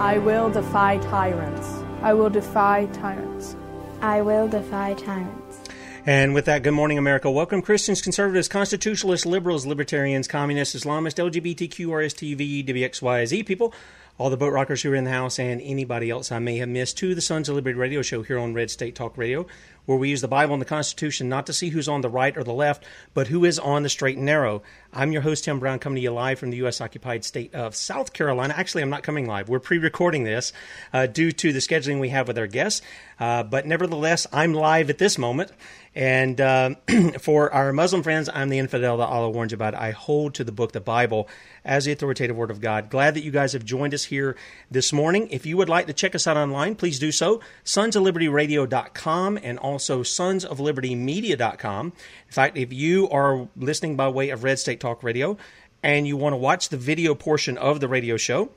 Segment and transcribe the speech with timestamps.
[0.00, 1.68] I will defy tyrants.
[2.00, 3.54] I will defy tyrants.
[4.00, 5.60] I will defy tyrants.
[6.06, 7.30] And with that, good morning, America.
[7.30, 13.74] Welcome, Christians, conservatives, constitutionalists, liberals, libertarians, communists, Islamists, LGBTQ, RSTV, WXYZ people,
[14.16, 16.70] all the boat rockers who are in the house, and anybody else I may have
[16.70, 19.46] missed to the Sons of Liberty radio show here on Red State Talk Radio,
[19.86, 22.36] where we use the Bible and the Constitution not to see who's on the right
[22.36, 24.62] or the left, but who is on the straight and narrow.
[24.92, 26.80] I'm your host, Tim Brown, coming to you live from the U.S.
[26.80, 28.54] occupied state of South Carolina.
[28.56, 29.48] Actually, I'm not coming live.
[29.48, 30.52] We're pre recording this
[30.92, 32.82] uh, due to the scheduling we have with our guests.
[33.18, 35.52] Uh, but nevertheless, I'm live at this moment.
[35.94, 36.74] And uh,
[37.20, 39.74] for our Muslim friends, I'm the infidel that Allah warns about.
[39.74, 41.28] I hold to the book, the Bible,
[41.64, 42.90] as the authoritative word of God.
[42.90, 44.36] Glad that you guys have joined us here
[44.70, 45.28] this morning.
[45.30, 47.40] If you would like to check us out online, please do so.
[47.64, 51.86] Sonsoflibertyradio.com and also sonsoflibertymedia.com.
[51.86, 55.36] In fact, if you are listening by way of Red State Talk Radio
[55.82, 58.50] and you want to watch the video portion of the radio show,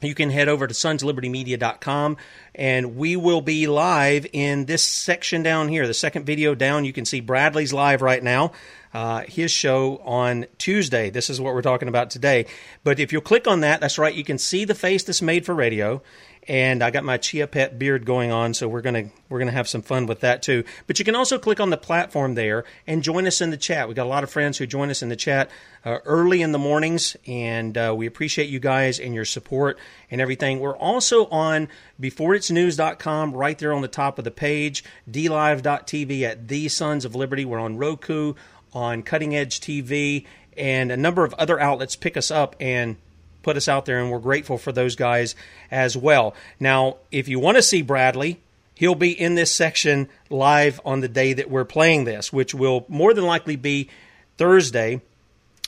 [0.00, 2.16] you can head over to sonslibertymedia.com
[2.54, 6.84] and we will be live in this section down here the second video down.
[6.84, 8.52] You can see bradley's live right now
[8.92, 11.10] uh, his show on tuesday.
[11.10, 12.46] This is what we're talking about today.
[12.82, 15.46] But if you'll click on that that's right you can see the face that's made
[15.46, 16.02] for radio
[16.46, 19.68] and I got my chia pet beard going on, so we're gonna we're gonna have
[19.68, 20.64] some fun with that too.
[20.86, 23.88] But you can also click on the platform there and join us in the chat.
[23.88, 25.50] We got a lot of friends who join us in the chat
[25.84, 29.78] uh, early in the mornings, and uh, we appreciate you guys and your support
[30.10, 30.60] and everything.
[30.60, 31.68] We're also on
[32.00, 37.44] beforeitsnews.com right there on the top of the page, dlive.tv at the Sons of Liberty.
[37.44, 38.34] We're on Roku,
[38.72, 40.26] on Cutting Edge TV,
[40.56, 42.96] and a number of other outlets pick us up and
[43.44, 45.36] put us out there, and we're grateful for those guys
[45.70, 46.34] as well.
[46.58, 48.40] Now, if you want to see Bradley,
[48.74, 52.84] he'll be in this section live on the day that we're playing this, which will
[52.88, 53.88] more than likely be
[54.36, 55.00] Thursday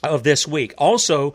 [0.03, 0.75] of this week.
[0.79, 1.35] Also,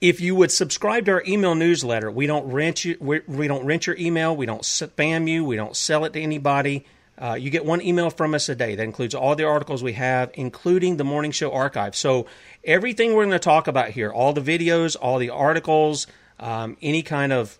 [0.00, 2.96] if you would subscribe to our email newsletter, we don't rent you.
[2.98, 4.34] We, we don't rent your email.
[4.34, 5.44] We don't spam you.
[5.44, 6.84] We don't sell it to anybody.
[7.16, 8.74] Uh, you get one email from us a day.
[8.74, 11.94] That includes all the articles we have, including the morning show archive.
[11.94, 12.26] So
[12.64, 16.06] everything we're going to talk about here, all the videos, all the articles,
[16.38, 17.58] um, any kind of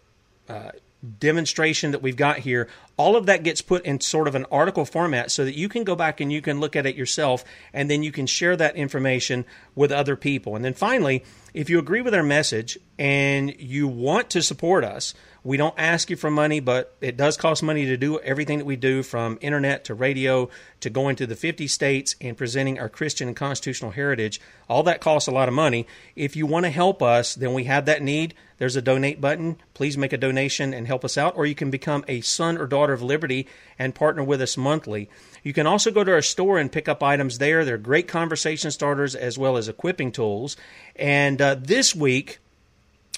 [0.48, 0.70] uh,
[1.18, 4.84] demonstration that we've got here, all of that gets put in sort of an article
[4.84, 7.90] format so that you can go back and you can look at it yourself and
[7.90, 9.44] then you can share that information
[9.74, 10.54] with other people.
[10.54, 15.14] And then finally, if you agree with our message and you want to support us,
[15.44, 18.64] we don't ask you for money, but it does cost money to do everything that
[18.64, 20.48] we do from internet to radio
[20.80, 24.40] to going to the 50 states and presenting our Christian and constitutional heritage.
[24.68, 25.86] All that costs a lot of money.
[26.14, 28.34] If you want to help us, then we have that need.
[28.58, 29.56] There's a donate button.
[29.74, 32.66] Please make a donation and help us out, or you can become a son or
[32.66, 35.10] daughter of liberty and partner with us monthly.
[35.42, 37.64] You can also go to our store and pick up items there.
[37.64, 40.56] They're great conversation starters as well as equipping tools.
[40.94, 42.38] And uh, this week,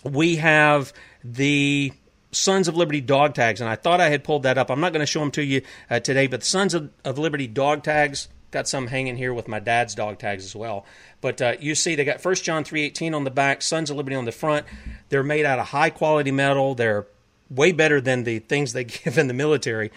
[0.05, 0.93] we have
[1.23, 1.93] the
[2.32, 4.71] Sons of Liberty dog tags, and I thought I had pulled that up.
[4.71, 7.19] I'm not going to show them to you uh, today, but the Sons of, of,
[7.19, 10.85] Liberty dog tags got some hanging here with my dad's dog tags as well.
[11.21, 14.17] But uh, you see, they got First John 3:18 on the back, Sons of Liberty
[14.17, 14.67] on the front.
[15.09, 16.75] They're made out of high quality metal.
[16.75, 17.06] They're
[17.50, 19.91] way better than the things they give in the military.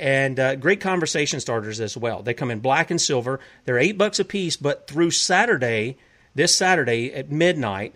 [0.00, 2.22] And uh, great conversation starters as well.
[2.22, 3.38] They come in black and silver.
[3.66, 5.98] They're eight bucks a piece, but through Saturday,
[6.34, 7.94] this Saturday at midnight,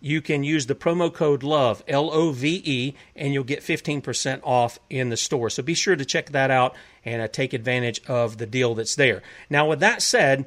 [0.00, 4.40] you can use the promo code LOVE, L O V E, and you'll get 15%
[4.42, 5.48] off in the store.
[5.48, 6.74] So be sure to check that out
[7.04, 9.22] and uh, take advantage of the deal that's there.
[9.48, 10.46] Now, with that said,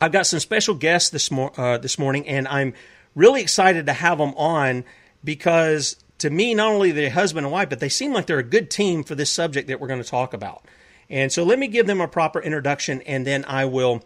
[0.00, 2.72] I've got some special guests this, mor- uh, this morning, and I'm
[3.14, 4.84] really excited to have them on
[5.22, 8.44] because to me, not only they're husband and wife, but they seem like they're a
[8.44, 10.64] good team for this subject that we're going to talk about.
[11.08, 14.04] And so let me give them a proper introduction, and then I will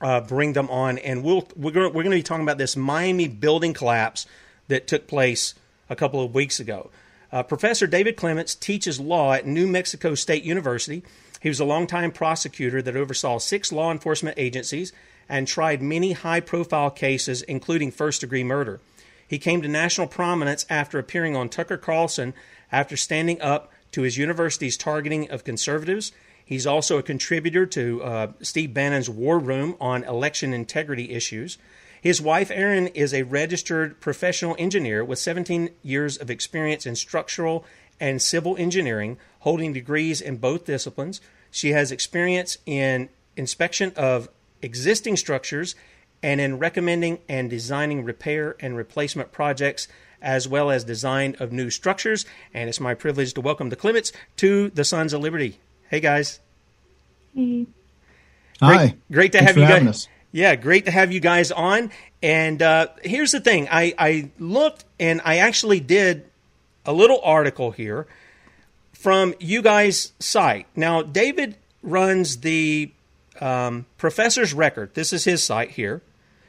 [0.00, 2.76] uh, bring them on, and we'll we're going we're going to be talking about this
[2.76, 4.26] Miami building collapse
[4.68, 5.54] that took place
[5.90, 6.90] a couple of weeks ago.
[7.32, 11.02] Uh, Professor David Clements teaches law at New Mexico State University.
[11.40, 14.92] He was a longtime prosecutor that oversaw six law enforcement agencies
[15.28, 18.80] and tried many high profile cases, including first degree murder.
[19.32, 22.34] He came to national prominence after appearing on Tucker Carlson
[22.70, 26.12] after standing up to his university's targeting of conservatives
[26.44, 31.56] He's also a contributor to uh, Steve Bannon's War Room on election integrity issues.
[32.00, 37.64] His wife, Erin, is a registered professional engineer with 17 years of experience in structural
[38.00, 41.20] and civil engineering, holding degrees in both disciplines.
[41.50, 44.28] She has experience in inspection of
[44.60, 45.74] existing structures
[46.22, 49.88] and in recommending and designing repair and replacement projects,
[50.20, 52.24] as well as design of new structures.
[52.54, 55.58] And it's my privilege to welcome the Clements to the Sons of Liberty.
[55.90, 56.40] Hey guys.
[57.34, 57.66] Hey.
[58.60, 58.94] Great, Hi.
[59.10, 59.88] Great to Thanks have you guys.
[59.88, 60.08] Us.
[60.30, 61.90] Yeah, great to have you guys on.
[62.22, 66.24] And uh, here's the thing: I, I looked and I actually did
[66.86, 68.06] a little article here
[68.92, 70.66] from you guys' site.
[70.76, 72.92] Now, David runs the
[73.40, 74.94] um, Professor's Record.
[74.94, 76.02] This is his site here.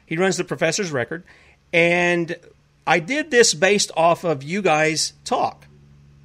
[0.06, 1.24] He runs the Professor's Record,
[1.72, 2.36] and
[2.86, 5.66] I did this based off of you guys' talk,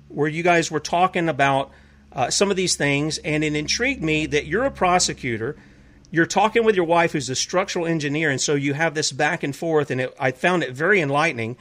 [0.09, 1.71] where you guys were talking about
[2.11, 5.55] uh, some of these things, and it intrigued me that you're a prosecutor.
[6.11, 9.43] You're talking with your wife, who's a structural engineer, and so you have this back
[9.43, 11.55] and forth, and it, I found it very enlightening.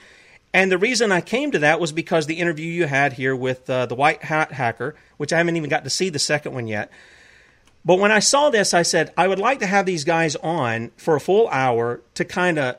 [0.53, 3.69] And the reason I came to that was because the interview you had here with
[3.69, 6.67] uh, the White Hat Hacker, which I haven't even got to see the second one
[6.67, 6.91] yet.
[7.85, 10.91] But when I saw this, I said, I would like to have these guys on
[10.97, 12.77] for a full hour to kind of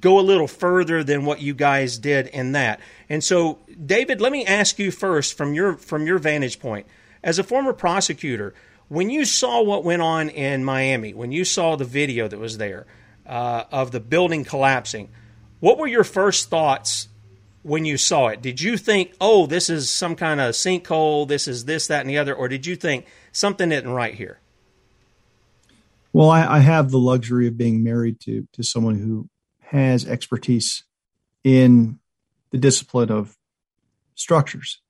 [0.00, 2.80] go a little further than what you guys did in that.
[3.08, 6.86] And so, David, let me ask you first from your from your vantage point.
[7.22, 8.54] As a former prosecutor,
[8.88, 12.58] when you saw what went on in Miami, when you saw the video that was
[12.58, 12.86] there
[13.26, 15.08] uh, of the building collapsing,
[15.60, 17.08] what were your first thoughts
[17.62, 18.40] when you saw it?
[18.40, 22.10] Did you think, oh, this is some kind of sinkhole, this is this, that, and
[22.10, 24.40] the other, or did you think something isn't right here?
[26.12, 29.28] Well, I, I have the luxury of being married to to someone who
[29.60, 30.84] has expertise
[31.44, 31.98] in
[32.50, 33.36] the discipline of
[34.14, 34.80] structures.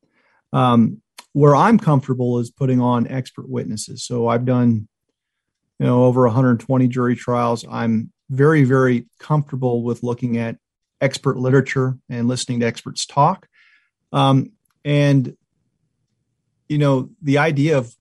[0.53, 4.05] Um, where I'm comfortable is putting on expert witnesses.
[4.05, 4.89] So I've done,
[5.79, 7.65] you know, over 120 jury trials.
[7.71, 10.57] I'm very, very comfortable with looking at
[11.01, 13.49] expert literature and listening to experts talk.
[14.13, 14.53] Um,
[14.85, 15.37] and,
[16.69, 17.95] you know, the idea of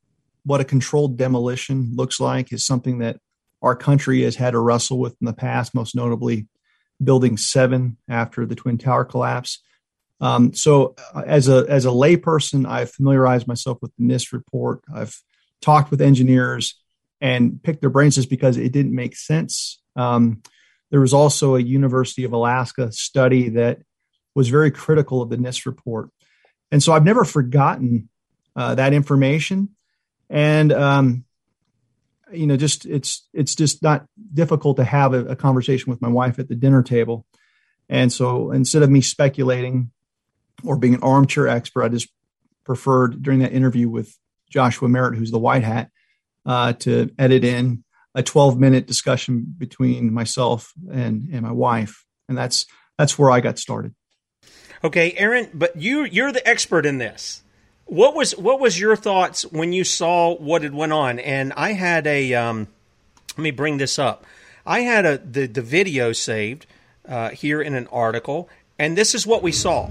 [0.43, 3.19] what a controlled demolition looks like is something that
[3.61, 6.47] our country has had to wrestle with in the past, most notably
[7.03, 9.59] Building 7 after the Twin Tower collapse.
[10.19, 14.81] Um, so uh, as a as a layperson, I've familiarized myself with the NIST report.
[14.91, 15.21] I've
[15.61, 16.81] talked with engineers
[17.21, 19.79] and picked their brains just because it didn't make sense.
[19.95, 20.41] Um,
[20.89, 23.79] there was also a University of Alaska study that
[24.35, 26.09] was very critical of the NIST report,
[26.71, 28.09] and so I've never forgotten
[28.55, 29.69] uh, that information.
[30.29, 31.25] And um,
[32.31, 36.09] you know, just it's it's just not difficult to have a, a conversation with my
[36.09, 37.25] wife at the dinner table.
[37.89, 39.91] And so instead of me speculating,
[40.63, 41.83] or being an armchair expert.
[41.83, 42.09] I just
[42.63, 44.17] preferred during that interview with
[44.49, 45.89] Joshua Merritt, who's the white hat,
[46.45, 47.83] uh, to edit in
[48.17, 52.03] a 12 minute discussion between myself and, and my wife.
[52.27, 52.65] And that's,
[52.97, 53.93] that's where I got started.
[54.83, 57.43] Okay, Erin, but you, you're the expert in this.
[57.85, 61.19] What was, what was your thoughts when you saw what had went on?
[61.19, 62.67] And I had a, um,
[63.37, 64.25] let me bring this up.
[64.65, 66.65] I had a, the, the video saved,
[67.07, 69.89] uh, here in an article, and this is what we saw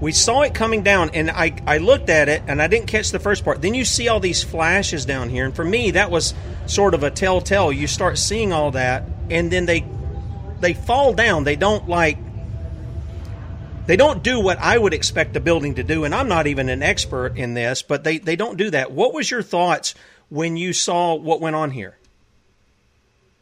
[0.00, 3.10] we saw it coming down and I, I looked at it and I didn't catch
[3.10, 3.60] the first part.
[3.60, 5.44] Then you see all these flashes down here.
[5.44, 6.32] And for me, that was
[6.66, 7.70] sort of a telltale.
[7.70, 9.84] You start seeing all that and then they
[10.60, 11.44] they fall down.
[11.44, 12.18] They don't like
[13.86, 16.04] they don't do what I would expect a building to do.
[16.04, 18.92] And I'm not even an expert in this, but they, they don't do that.
[18.92, 19.94] What was your thoughts
[20.28, 21.98] when you saw what went on here?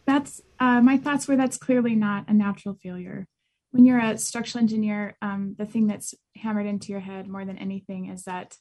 [0.07, 3.29] That's uh, my thoughts were that's clearly not a natural failure
[3.71, 7.59] when you're a structural engineer, um, the thing that's hammered into your head more than
[7.59, 8.57] anything is that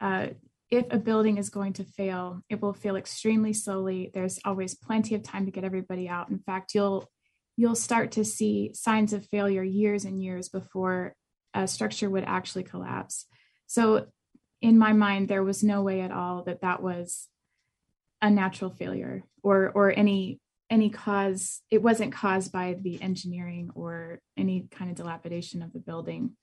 [0.00, 0.28] uh,
[0.70, 4.10] if a building is going to fail, it will fail extremely slowly.
[4.12, 6.30] There's always plenty of time to get everybody out.
[6.30, 7.08] In fact, you'll
[7.56, 11.14] you'll start to see signs of failure years and years before
[11.52, 13.26] a structure would actually collapse.
[13.66, 14.06] So,
[14.62, 17.28] in my mind, there was no way at all that that was
[18.22, 24.20] a natural failure or or any any cause it wasn't caused by the engineering or
[24.36, 26.36] any kind of dilapidation of the building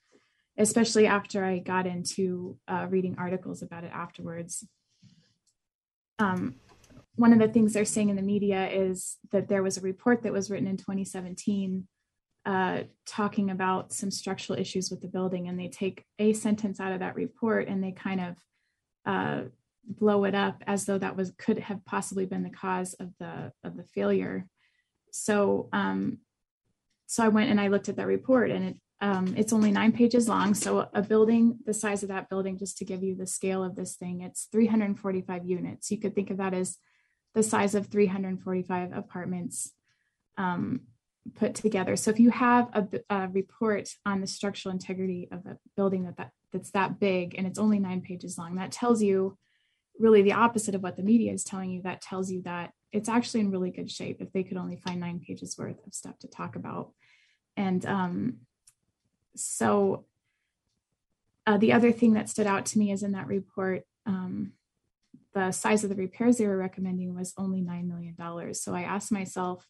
[0.57, 4.67] especially after i got into uh, reading articles about it afterwards.
[6.19, 6.55] Um,
[7.15, 10.23] one of the things they're saying in the media is that there was a report
[10.23, 11.87] that was written in 2017
[12.45, 16.93] uh, talking about some structural issues with the building and they take a sentence out
[16.93, 18.35] of that report and they kind of
[19.05, 19.41] uh,
[19.87, 23.51] blow it up as though that was could have possibly been the cause of the
[23.63, 24.47] of the failure.
[25.11, 26.19] So um
[27.09, 29.91] so i went and i looked at that report and it um, it's only nine
[29.91, 30.55] pages long.
[30.55, 33.75] So a building the size of that building just to give you the scale of
[33.75, 35.91] this thing it's 345 units.
[35.91, 36.77] You could think of that as
[37.35, 39.71] the size of 345 apartments
[40.37, 40.81] um,
[41.35, 41.95] put together.
[41.95, 46.17] So if you have a, a, report on the structural integrity of a building that,
[46.17, 49.37] that that's that big and it's only nine pages long that tells you
[49.99, 53.09] really the opposite of what the media is telling you that tells you that it's
[53.09, 56.17] actually in really good shape if they could only find nine pages worth of stuff
[56.19, 56.91] to talk about.
[57.55, 58.37] And um,
[59.35, 60.05] so
[61.45, 64.53] uh, the other thing that stood out to me is in that report um,
[65.33, 69.11] the size of the repairs they were recommending was only $9 million so i asked
[69.11, 69.67] myself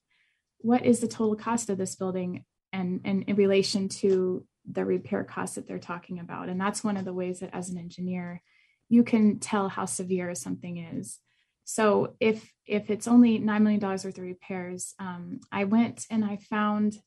[0.59, 5.23] what is the total cost of this building and, and in relation to the repair
[5.23, 6.49] costs that they're talking about?
[6.49, 8.41] And that's one of the ways that as an engineer
[8.89, 11.19] you can tell how severe something is.
[11.65, 16.23] So if if it's only nine million dollars worth of repairs, um, I went and
[16.23, 16.97] I found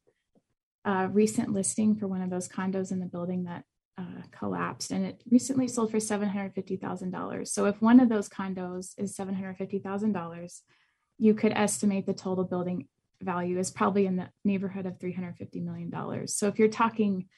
[0.85, 3.65] a recent listing for one of those condos in the building that
[3.99, 7.53] uh, collapsed, and it recently sold for seven hundred fifty thousand dollars.
[7.53, 10.63] So if one of those condos is seven hundred fifty thousand dollars,
[11.19, 12.89] you could estimate the total building
[13.23, 16.35] value is probably in the neighborhood of three hundred fifty million dollars.
[16.35, 17.29] So if you're talking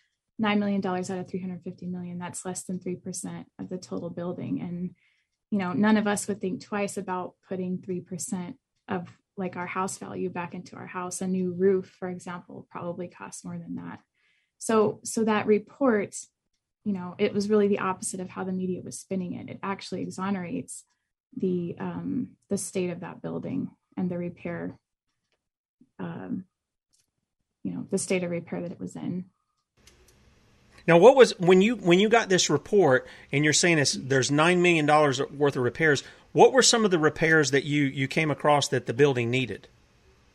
[0.43, 2.19] $9 million out of 350 million.
[2.19, 4.61] That's less than 3% of the total building.
[4.61, 4.95] And
[5.53, 8.55] you know none of us would think twice about putting 3%
[8.89, 9.07] of
[9.37, 11.21] like our house value back into our house.
[11.21, 14.01] A new roof for example probably costs more than that.
[14.59, 16.17] So so that report
[16.85, 19.51] you know it was really the opposite of how the media was spinning it.
[19.51, 20.85] It actually exonerates
[21.37, 24.79] the um the state of that building and the repair
[25.99, 26.45] um
[27.63, 29.27] you know the state of repair that it was in
[30.87, 34.31] now, what was when you when you got this report and you're saying this, there's
[34.31, 36.03] nine million dollars worth of repairs?
[36.33, 39.69] What were some of the repairs that you you came across that the building needed?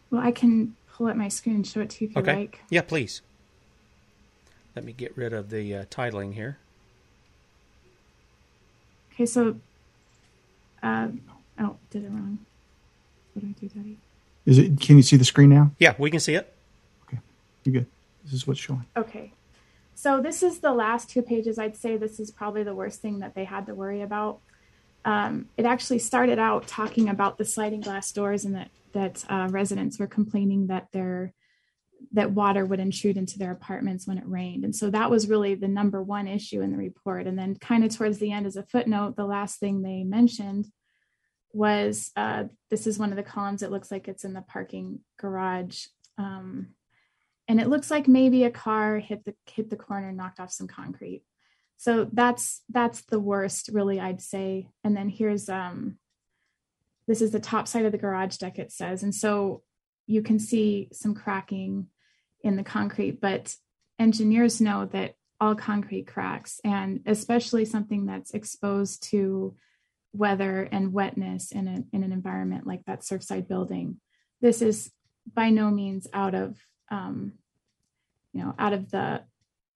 [0.10, 2.32] Well, I can pull up my screen and show it to you if okay.
[2.32, 2.62] you like.
[2.70, 3.22] Yeah, please.
[4.76, 6.60] Let me get rid of the uh, titling here.
[9.14, 9.58] Okay, so
[10.82, 11.10] uh,
[11.60, 12.40] oh, did it wrong.
[13.34, 13.98] What did I do, Daddy?
[14.46, 14.80] Is it?
[14.80, 15.72] Can you see the screen now?
[15.78, 16.54] Yeah, we can see it.
[17.06, 17.20] Okay,
[17.66, 17.86] you good.
[18.24, 18.86] This is what's showing.
[18.96, 19.34] Okay.
[20.08, 21.60] So this is the last two pages.
[21.60, 24.40] I'd say this is probably the worst thing that they had to worry about.
[25.04, 29.50] Um, it actually started out talking about the sliding glass doors and that that uh,
[29.52, 31.34] residents were complaining that their
[32.14, 35.56] that water would intrude into their apartments when it rained, and so that was really
[35.56, 37.28] the number one issue in the report.
[37.28, 40.72] And then, kind of towards the end, as a footnote, the last thing they mentioned
[41.52, 43.62] was uh, this is one of the columns.
[43.62, 45.88] It looks like it's in the parking garage.
[46.18, 46.68] Um,
[47.48, 50.68] and it looks like maybe a car hit the hit the corner knocked off some
[50.68, 51.24] concrete.
[51.78, 54.70] So that's that's the worst really i'd say.
[54.84, 55.98] And then here's um
[57.08, 59.04] this is the top side of the garage deck it says.
[59.04, 59.64] And so
[60.08, 61.88] you can see some cracking
[62.44, 63.56] in the concrete but
[64.00, 69.56] engineers know that all concrete cracks, and especially something that's exposed to
[70.14, 74.00] weather and wetness in, a, in an environment like that Surfside building.
[74.42, 74.92] This is
[75.32, 76.58] by no means out of,
[76.90, 77.34] um,
[78.34, 79.24] you know, out of the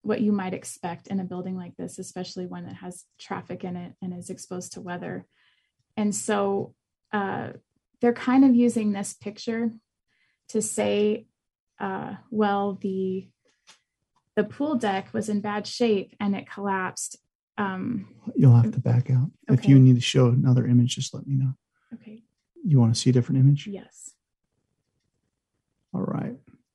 [0.03, 3.75] what you might expect in a building like this, especially one that has traffic in
[3.75, 5.27] it and is exposed to weather.
[5.96, 6.74] And so
[7.13, 7.50] uh,
[8.00, 9.72] they're kind of using this picture
[10.50, 11.27] to say,
[11.80, 13.27] uh, well, the
[14.36, 17.18] the pool deck was in bad shape and it collapsed.
[17.58, 19.30] Um, You'll have to back out.
[19.50, 19.62] Okay.
[19.62, 21.53] If you need to show another image, just let me know.
[21.94, 22.24] Okay.
[22.63, 23.68] You want to see a different image?
[23.68, 24.13] Yes.
[25.94, 26.21] All right.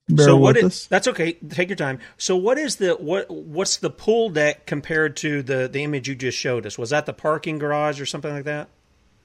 [0.08, 1.32] Bear so what is that's okay.
[1.32, 1.98] Take your time.
[2.16, 6.14] So what is the what what's the pool deck compared to the the image you
[6.14, 6.78] just showed us?
[6.78, 8.68] Was that the parking garage or something like that?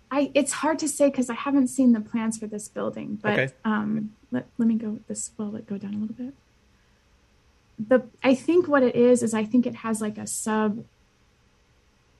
[0.10, 3.20] I it's hard to say because I haven't seen the plans for this building.
[3.22, 3.54] But okay.
[3.64, 5.32] um, let let me go this.
[5.38, 6.34] Well, let go down a little bit.
[7.78, 10.84] The I think what it is is I think it has like a sub.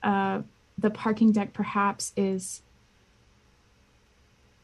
[0.04, 0.42] Uh,
[0.78, 2.62] the parking deck perhaps is.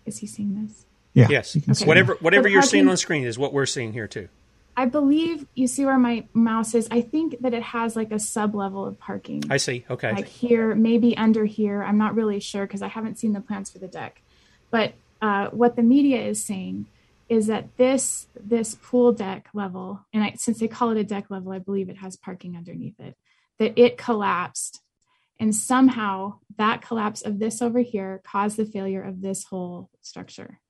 [0.06, 0.86] Is he seeing this?
[1.18, 1.26] Yeah.
[1.30, 1.56] Yes.
[1.56, 1.84] Okay.
[1.84, 4.28] Whatever whatever you're seeing on the screen is what we're seeing here too.
[4.76, 6.86] I believe you see where my mouse is.
[6.92, 9.42] I think that it has like a sub level of parking.
[9.50, 9.84] I see.
[9.90, 10.12] Okay.
[10.12, 11.82] Like here, maybe under here.
[11.82, 14.22] I'm not really sure because I haven't seen the plans for the deck.
[14.70, 16.86] But uh, what the media is saying
[17.28, 21.28] is that this this pool deck level, and I, since they call it a deck
[21.28, 23.16] level, I believe it has parking underneath it.
[23.58, 24.80] That it collapsed,
[25.40, 30.60] and somehow that collapse of this over here caused the failure of this whole structure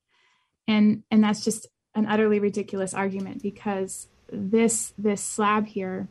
[0.69, 6.07] and and that's just an utterly ridiculous argument because this this slab here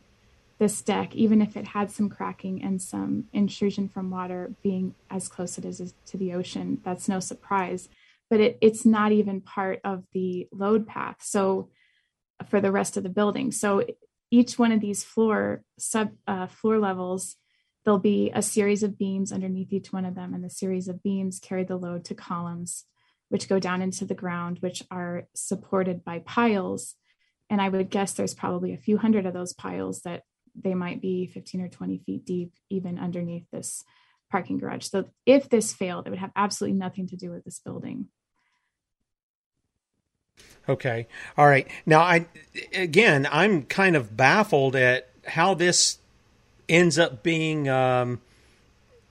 [0.59, 5.29] this deck even if it had some cracking and some intrusion from water being as
[5.29, 7.89] close as it is to the ocean that's no surprise.
[8.29, 11.15] But it, it's not even part of the load path.
[11.21, 11.69] So
[12.47, 13.51] for the rest of the building.
[13.51, 13.83] So
[14.29, 17.37] each one of these floor sub uh, floor levels
[17.85, 21.01] there'll be a series of beams underneath each one of them and the series of
[21.01, 22.85] beams carry the load to columns
[23.29, 26.95] which go down into the ground, which are supported by piles.
[27.49, 30.23] And I would guess there's probably a few hundred of those piles that
[30.55, 33.83] they might be 15 or 20 feet deep, even underneath this
[34.31, 34.85] parking garage.
[34.85, 38.07] So if this failed, it would have absolutely nothing to do with this building.
[40.67, 41.07] Okay.
[41.37, 41.67] All right.
[41.85, 42.27] Now I
[42.73, 45.97] again I'm kind of baffled at how this
[46.67, 48.21] ends up being um,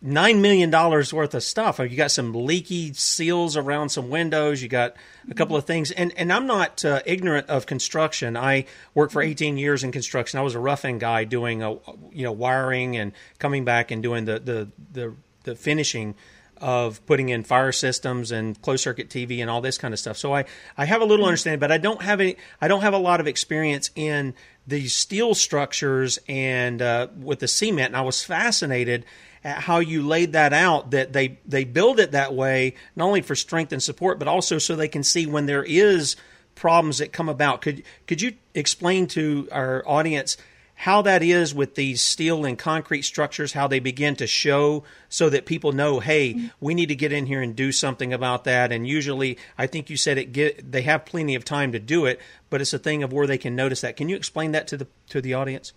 [0.00, 1.78] nine million dollars worth of stuff.
[1.78, 4.62] You got some leaky seals around some windows.
[4.62, 4.96] You got
[5.30, 8.36] a couple of things, and and I'm not uh, ignorant of construction.
[8.36, 10.38] I worked for 18 years in construction.
[10.38, 11.72] I was a roughing guy doing a
[12.12, 16.14] you know wiring and coming back and doing the the the, the finishing
[16.60, 20.16] of putting in fire systems and closed circuit TV and all this kind of stuff.
[20.16, 20.44] So I,
[20.76, 23.20] I have a little understanding, but I don't have any I don't have a lot
[23.20, 24.34] of experience in
[24.66, 27.88] these steel structures and uh, with the cement.
[27.88, 29.04] And I was fascinated
[29.44, 33.22] at how you laid that out that they they build it that way not only
[33.22, 36.16] for strength and support but also so they can see when there is
[36.58, 37.62] problems that come about.
[37.62, 40.36] Could could you explain to our audience
[40.74, 45.28] how that is with these steel and concrete structures how they begin to show so
[45.28, 48.72] that people know hey we need to get in here and do something about that?
[48.72, 52.06] And usually i think you said it get they have plenty of time to do
[52.06, 52.20] it
[52.50, 53.96] but it's a thing of where they can notice that.
[53.96, 55.72] Can you explain that to the to the audience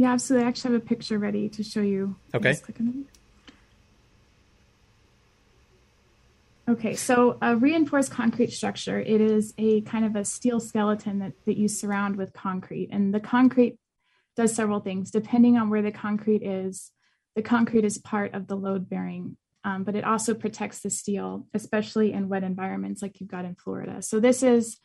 [0.00, 0.46] yeah, absolutely.
[0.46, 2.16] I actually have a picture ready to show you.
[2.32, 2.58] Okay.
[6.66, 11.34] Okay, so a reinforced concrete structure, it is a kind of a steel skeleton that,
[11.44, 12.88] that you surround with concrete.
[12.90, 13.76] And the concrete
[14.36, 15.10] does several things.
[15.10, 16.92] Depending on where the concrete is,
[17.36, 21.46] the concrete is part of the load bearing, um, but it also protects the steel,
[21.52, 24.00] especially in wet environments like you've got in Florida.
[24.00, 24.78] So this is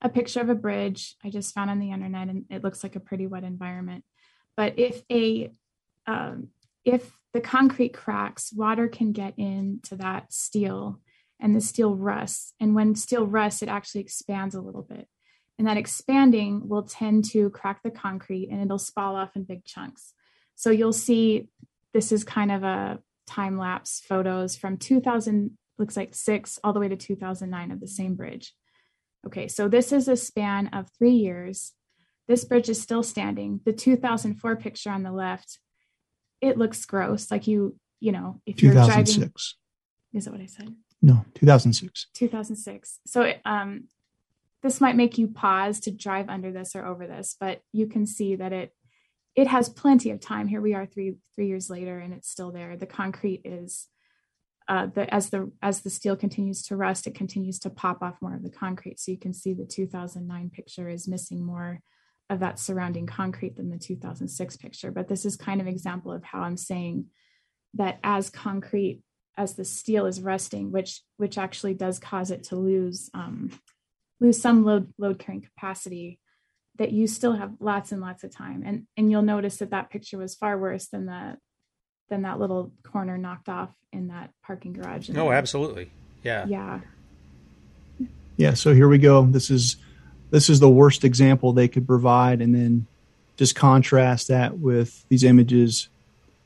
[0.00, 2.96] a picture of a bridge I just found on the internet, and it looks like
[2.96, 4.04] a pretty wet environment.
[4.56, 5.52] But if a
[6.06, 6.48] um,
[6.84, 11.00] if the concrete cracks, water can get into that steel
[11.40, 12.54] and the steel rusts.
[12.60, 15.08] And when steel rusts, it actually expands a little bit.
[15.58, 19.64] And that expanding will tend to crack the concrete and it'll spall off in big
[19.64, 20.12] chunks.
[20.54, 21.48] So you'll see
[21.92, 26.80] this is kind of a time lapse photos from 2000, looks like six, all the
[26.80, 28.54] way to 2009 of the same bridge.
[29.26, 31.72] Okay, so this is a span of three years
[32.28, 33.60] this bridge is still standing.
[33.64, 35.58] The 2004 picture on the left,
[36.40, 37.30] it looks gross.
[37.30, 39.04] Like you, you know, if you're driving.
[39.04, 39.56] 2006.
[40.14, 40.74] Is that what I said?
[41.00, 42.06] No, 2006.
[42.14, 43.00] 2006.
[43.06, 43.84] So um,
[44.62, 48.06] this might make you pause to drive under this or over this, but you can
[48.06, 48.72] see that it
[49.34, 50.46] it has plenty of time.
[50.46, 52.76] Here we are three three years later, and it's still there.
[52.76, 53.88] The concrete is
[54.68, 58.20] uh, the as the as the steel continues to rust, it continues to pop off
[58.20, 59.00] more of the concrete.
[59.00, 61.80] So you can see the 2009 picture is missing more
[62.32, 64.90] of that surrounding concrete than the 2006 picture.
[64.90, 67.06] But this is kind of example of how I'm saying
[67.74, 69.02] that as concrete
[69.36, 73.50] as the steel is rusting, which which actually does cause it to lose um,
[74.20, 76.18] lose some load load carrying capacity,
[76.78, 78.62] that you still have lots and lots of time.
[78.64, 81.36] And and you'll notice that that picture was far worse than the
[82.08, 85.10] than that little corner knocked off in that parking garage.
[85.14, 85.90] Oh, absolutely.
[86.22, 86.46] Yeah.
[86.46, 86.80] Yeah.
[88.36, 88.54] Yeah.
[88.54, 89.24] So here we go.
[89.24, 89.76] This is
[90.32, 92.86] this is the worst example they could provide, and then
[93.36, 95.88] just contrast that with these images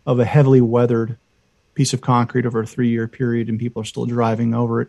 [0.05, 1.17] of a heavily weathered
[1.75, 4.89] piece of concrete over a three year period, and people are still driving over it.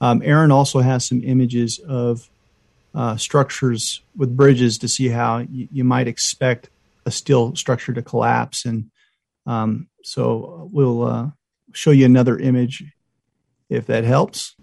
[0.00, 2.30] Um, Erin also has some images of
[2.94, 6.70] uh, structures with bridges to see how y- you might expect
[7.04, 8.64] a steel structure to collapse.
[8.64, 8.90] And
[9.46, 11.30] um, so we'll uh,
[11.72, 12.84] show you another image
[13.68, 14.56] if that helps.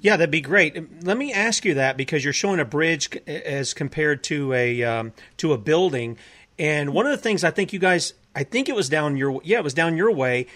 [0.00, 1.04] Yeah, that'd be great.
[1.04, 5.12] Let me ask you that because you're showing a bridge as compared to a um,
[5.38, 6.16] to a building,
[6.58, 9.40] and one of the things I think you guys, I think it was down your
[9.44, 10.46] yeah, it was down your way.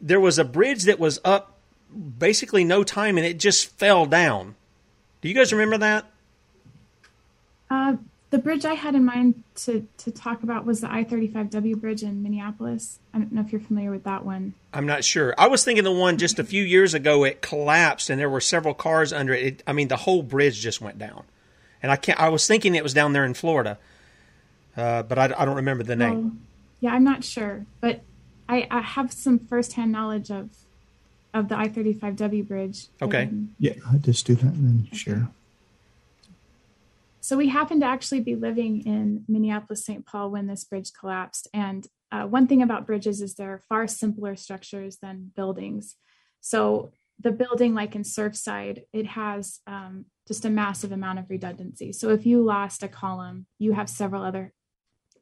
[0.00, 1.58] There was a bridge that was up
[2.18, 4.54] basically no time, and it just fell down.
[5.20, 6.06] Do you guys remember that?
[7.70, 7.96] Uh,
[8.30, 12.22] the bridge I had in mind to to talk about was the I-35W bridge in
[12.22, 13.00] Minneapolis.
[13.12, 14.54] I don't know if you're familiar with that one.
[14.72, 15.34] I'm not sure.
[15.36, 17.24] I was thinking the one just a few years ago.
[17.24, 19.44] It collapsed and there were several cars under it.
[19.44, 21.24] it I mean, the whole bridge just went down.
[21.82, 22.20] And I can't.
[22.20, 23.78] I was thinking it was down there in Florida,
[24.76, 26.22] uh, but I, I, don't remember the name.
[26.22, 26.32] Well,
[26.80, 28.02] yeah, I'm not sure, but
[28.48, 30.50] I, I have some firsthand knowledge of
[31.32, 32.88] of the I-35W bridge.
[33.00, 33.24] Okay.
[33.24, 35.30] Um, yeah, I'll just do that and then share.
[37.20, 40.06] So we happened to actually be living in Minneapolis, St.
[40.06, 41.48] Paul when this bridge collapsed.
[41.52, 45.96] And uh, one thing about bridges is they're far simpler structures than buildings.
[46.40, 51.92] So the building, like in Surfside, it has um, just a massive amount of redundancy.
[51.92, 54.52] So if you lost a column, you have several other,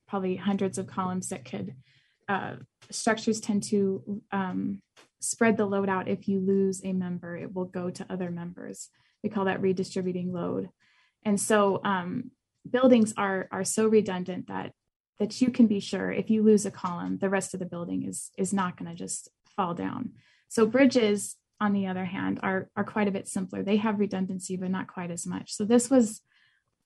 [0.07, 1.75] probably hundreds of columns that could.
[2.29, 2.57] Uh,
[2.91, 4.81] structures tend to um,
[5.21, 6.09] spread the load out.
[6.09, 8.89] If you lose a member, it will go to other members.
[9.25, 10.69] We call that redistributing load.
[11.25, 12.31] And so um,
[12.69, 14.73] buildings are are so redundant that
[15.19, 18.05] that you can be sure if you lose a column, the rest of the building
[18.05, 20.13] is is not going to just fall down.
[20.49, 23.63] So bridges, on the other hand, are are quite a bit simpler.
[23.63, 25.53] They have redundancy, but not quite as much.
[25.53, 26.23] So this was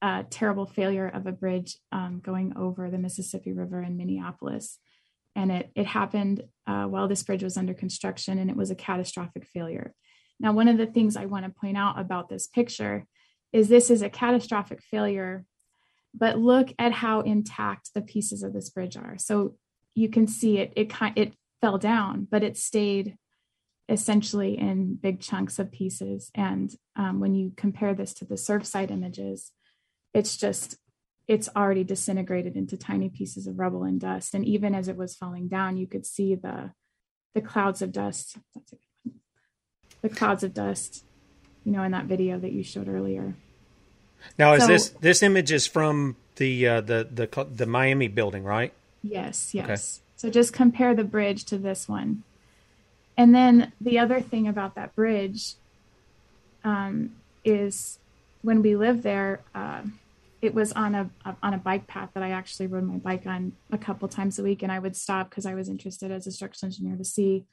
[0.01, 4.79] a terrible failure of a bridge um, going over the Mississippi River in Minneapolis,
[5.37, 8.75] and it it happened uh, while this bridge was under construction, and it was a
[8.75, 9.95] catastrophic failure.
[10.41, 13.07] Now, one of the things I want to point out about this picture
[13.53, 15.45] is this is a catastrophic failure
[16.15, 19.55] but look at how intact the pieces of this bridge are so
[19.95, 23.17] you can see it it kind it fell down but it stayed
[23.89, 28.91] essentially in big chunks of pieces and um, when you compare this to the surfside
[28.91, 29.53] images
[30.15, 30.77] it's just
[31.29, 35.15] it's already disintegrated into tiny pieces of rubble and dust and even as it was
[35.15, 36.73] falling down you could see the
[37.35, 39.15] the clouds of dust That's a good one.
[40.03, 41.05] the clouds of dust
[41.65, 43.37] you know, in that video that you showed earlier.
[44.39, 48.45] Now, is so, this this image is from the uh, the the the Miami building,
[48.45, 48.73] right?
[49.03, 49.65] Yes, yes.
[49.65, 49.77] Okay.
[50.17, 52.23] So just compare the bridge to this one,
[53.17, 55.55] and then the other thing about that bridge
[56.65, 57.99] um, is
[58.43, 59.83] when we lived there, uh,
[60.41, 63.27] it was on a, a, on a bike path that I actually rode my bike
[63.27, 66.27] on a couple times a week, and I would stop because I was interested as
[66.27, 67.45] a structural engineer to see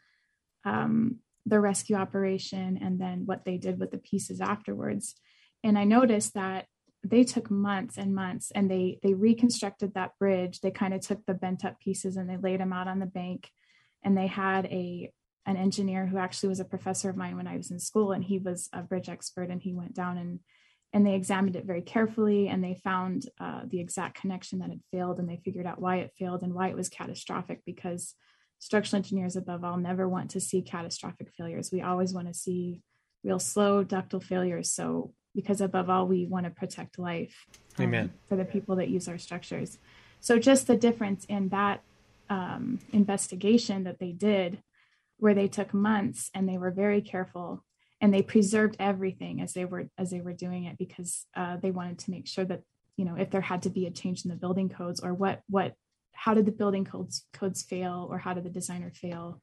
[0.66, 5.16] um, the rescue operation and then what they did with the pieces afterwards.
[5.64, 6.66] And I noticed that
[7.04, 10.60] they took months and months and they they reconstructed that bridge.
[10.60, 13.06] They kind of took the bent up pieces and they laid them out on the
[13.06, 13.50] bank.
[14.04, 15.12] And they had a
[15.46, 18.24] an engineer who actually was a professor of mine when I was in school and
[18.24, 20.40] he was a bridge expert and he went down and
[20.92, 24.82] and they examined it very carefully and they found uh, the exact connection that had
[24.92, 28.16] failed and they figured out why it failed and why it was catastrophic because
[28.58, 31.70] structural engineers above all never want to see catastrophic failures.
[31.72, 32.82] We always want to see
[33.24, 34.72] real slow ductile failures.
[34.72, 37.46] So because above all, we want to protect life
[37.78, 38.14] um, Amen.
[38.28, 39.78] for the people that use our structures.
[40.20, 41.82] So just the difference in that
[42.30, 44.62] um, investigation that they did,
[45.18, 47.64] where they took months and they were very careful
[48.02, 51.72] and they preserved everything as they were as they were doing it because uh, they
[51.72, 52.62] wanted to make sure that
[52.96, 55.42] you know if there had to be a change in the building codes or what
[55.50, 55.74] what
[56.14, 59.42] how did the building codes codes fail or how did the designer fail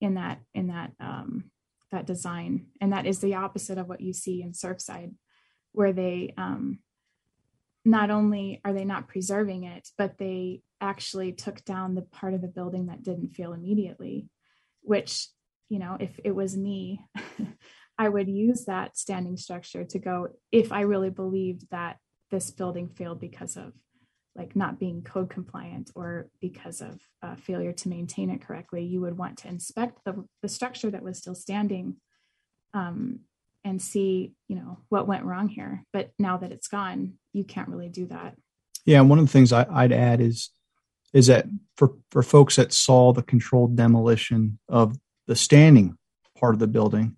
[0.00, 1.50] in that in that um,
[1.92, 2.66] that design.
[2.80, 5.12] And that is the opposite of what you see in surfside
[5.72, 6.80] where they um,
[7.84, 12.40] not only are they not preserving it but they actually took down the part of
[12.40, 14.28] the building that didn't fail immediately
[14.82, 15.28] which
[15.68, 17.00] you know if it was me
[17.98, 21.96] i would use that standing structure to go if i really believed that
[22.30, 23.72] this building failed because of
[24.36, 29.00] like not being code compliant or because of uh, failure to maintain it correctly, you
[29.00, 31.96] would want to inspect the, the structure that was still standing
[32.72, 33.20] um,
[33.64, 35.84] and see, you know, what went wrong here.
[35.92, 38.36] But now that it's gone, you can't really do that.
[38.84, 40.50] Yeah, and one of the things I, I'd add is
[41.12, 45.98] is that for for folks that saw the controlled demolition of the standing
[46.38, 47.16] part of the building,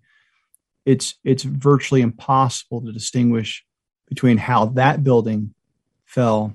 [0.85, 3.63] it's it's virtually impossible to distinguish
[4.07, 5.53] between how that building
[6.05, 6.53] fell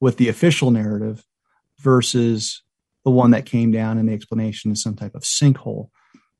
[0.00, 1.24] with the official narrative
[1.78, 2.62] versus
[3.04, 5.90] the one that came down and the explanation is some type of sinkhole.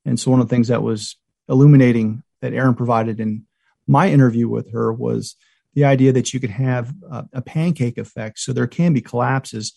[0.05, 1.15] And so one of the things that was
[1.47, 3.45] illuminating that Erin provided in
[3.87, 5.35] my interview with her was
[5.73, 8.39] the idea that you could have a, a pancake effect.
[8.39, 9.73] So there can be collapses,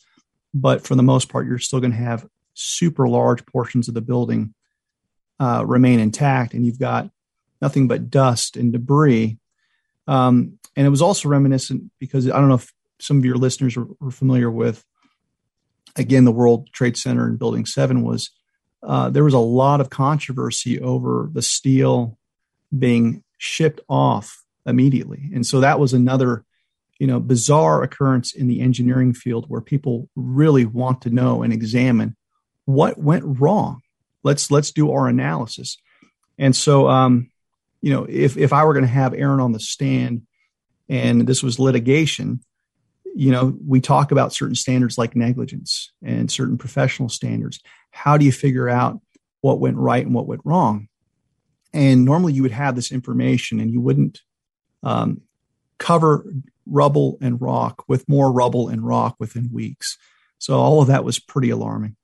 [0.52, 4.00] but for the most part, you're still going to have super large portions of the
[4.00, 4.54] building
[5.40, 7.10] uh, remain intact, and you've got
[7.60, 9.38] nothing but dust and debris.
[10.06, 13.76] Um, and it was also reminiscent because I don't know if some of your listeners
[13.76, 14.84] are, are familiar with.
[15.96, 18.30] Again, the World Trade Center in Building Seven was
[18.82, 22.18] uh, there was a lot of controversy over the steel
[22.76, 26.44] being shipped off immediately, and so that was another
[26.98, 31.52] you know bizarre occurrence in the engineering field where people really want to know and
[31.52, 32.16] examine
[32.64, 33.82] what went wrong.
[34.22, 35.76] Let's let's do our analysis.
[36.38, 37.30] And so, um,
[37.80, 40.22] you know, if if I were going to have Erin on the stand,
[40.88, 42.40] and this was litigation,
[43.14, 47.60] you know, we talk about certain standards like negligence and certain professional standards.
[47.90, 49.00] How do you figure out
[49.40, 50.88] what went right and what went wrong?
[51.72, 54.20] And normally you would have this information and you wouldn't
[54.82, 55.22] um,
[55.78, 56.26] cover
[56.66, 59.98] rubble and rock with more rubble and rock within weeks.
[60.38, 61.96] So all of that was pretty alarming.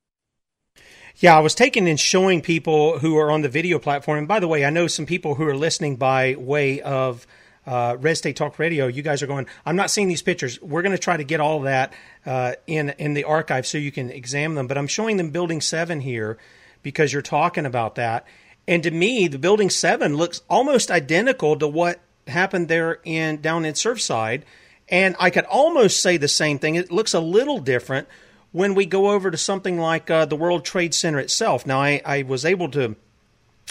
[1.17, 4.19] Yeah, I was taking and showing people who are on the video platform.
[4.19, 7.27] And by the way, I know some people who are listening by way of
[7.69, 10.61] uh, Red State Talk Radio, you guys are going, I'm not seeing these pictures.
[10.63, 11.93] We're going to try to get all that
[12.25, 14.67] uh, in, in the archive so you can examine them.
[14.67, 16.39] But I'm showing them Building 7 here
[16.83, 18.27] because you're talking about that.
[18.67, 23.67] And to me, the Building 7 looks almost identical to what happened there in down
[23.67, 24.45] in Surfside.
[24.89, 26.75] And I could almost say the same thing.
[26.75, 28.09] It looks a little different
[28.51, 31.67] when we go over to something like uh, the World Trade Center itself.
[31.67, 32.97] Now, I, I was able to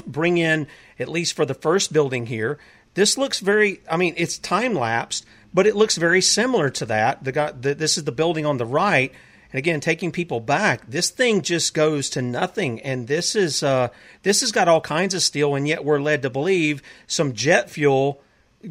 [0.05, 0.67] bring in,
[0.99, 2.59] at least for the first building here,
[2.97, 7.23] this looks very, I mean, it's time lapsed, but it looks very similar to that.
[7.23, 9.13] The, guy, the, this is the building on the right.
[9.51, 12.81] And again, taking people back, this thing just goes to nothing.
[12.81, 13.89] And this is uh,
[14.23, 17.69] this has got all kinds of steel, and yet we're led to believe some jet
[17.69, 18.19] fuel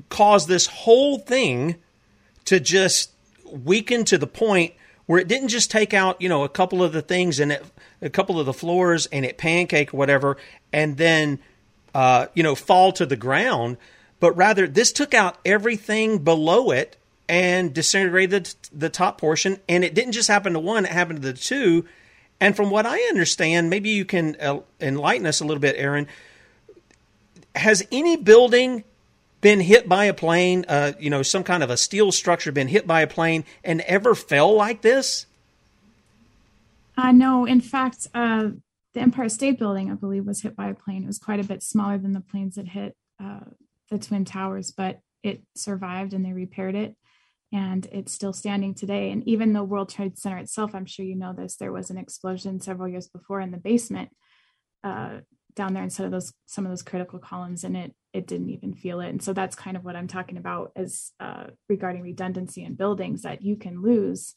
[0.09, 1.77] caused this whole thing
[2.47, 3.13] to just
[3.53, 4.75] weaken to the point
[5.07, 7.65] where it didn't just take out, you know, a couple of the things and it,
[8.03, 10.37] a couple of the floors and it pancake or whatever,
[10.73, 11.39] and then,
[11.95, 13.77] uh, you know, fall to the ground
[14.27, 16.97] but rather this took out everything below it
[17.29, 19.61] and disintegrated the top portion.
[19.69, 21.85] And it didn't just happen to one, it happened to the two.
[22.41, 26.09] And from what I understand, maybe you can uh, enlighten us a little bit, Erin.
[27.55, 28.83] Has any building
[29.43, 32.67] been hit by a plane, uh, you know, some kind of a steel structure been
[32.67, 35.27] hit by a plane and ever fell like this?
[36.97, 38.49] Uh, no, in fact, uh,
[38.93, 41.05] the Empire State Building, I believe, was hit by a plane.
[41.05, 43.39] It was quite a bit smaller than the planes that hit uh,
[43.91, 46.95] the Twin Towers, but it survived and they repaired it.
[47.53, 49.11] And it's still standing today.
[49.11, 51.99] And even the World Trade Center itself, I'm sure you know this, there was an
[51.99, 54.11] explosion several years before in the basement
[54.83, 55.19] uh,
[55.55, 58.75] down there instead of those some of those critical columns, and it it didn't even
[58.75, 59.09] feel it.
[59.09, 63.23] And so that's kind of what I'm talking about as uh, regarding redundancy in buildings
[63.23, 64.35] that you can lose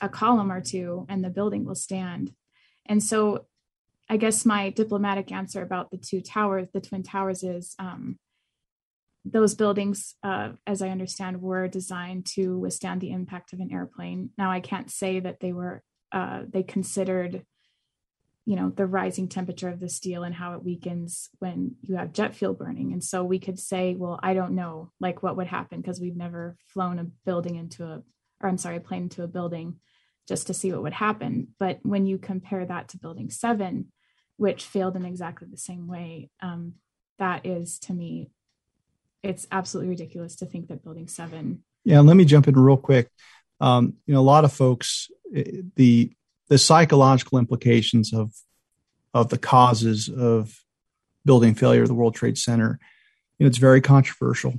[0.00, 2.32] a column or two and the building will stand.
[2.86, 3.46] And so
[4.08, 8.18] I guess my diplomatic answer about the two towers, the twin towers, is um,
[9.24, 14.30] those buildings, uh, as I understand, were designed to withstand the impact of an airplane.
[14.36, 15.82] Now, I can't say that they were,
[16.12, 17.44] uh, they considered,
[18.44, 22.12] you know, the rising temperature of the steel and how it weakens when you have
[22.12, 22.92] jet fuel burning.
[22.92, 26.16] And so we could say, well, I don't know, like what would happen because we've
[26.16, 28.02] never flown a building into a,
[28.42, 29.76] or I'm sorry, a plane into a building
[30.28, 31.48] just to see what would happen.
[31.58, 33.90] But when you compare that to Building 7,
[34.36, 36.74] which failed in exactly the same way, um,
[37.18, 38.30] that is to me
[39.24, 41.64] it's absolutely ridiculous to think that building seven.
[41.84, 43.08] Yeah, let me jump in real quick.
[43.60, 46.12] Um, you know, a lot of folks, eh, the
[46.48, 48.32] the psychological implications of
[49.12, 50.60] of the causes of
[51.24, 52.78] building failure of the World Trade Center,
[53.38, 54.54] you know, it's very controversial.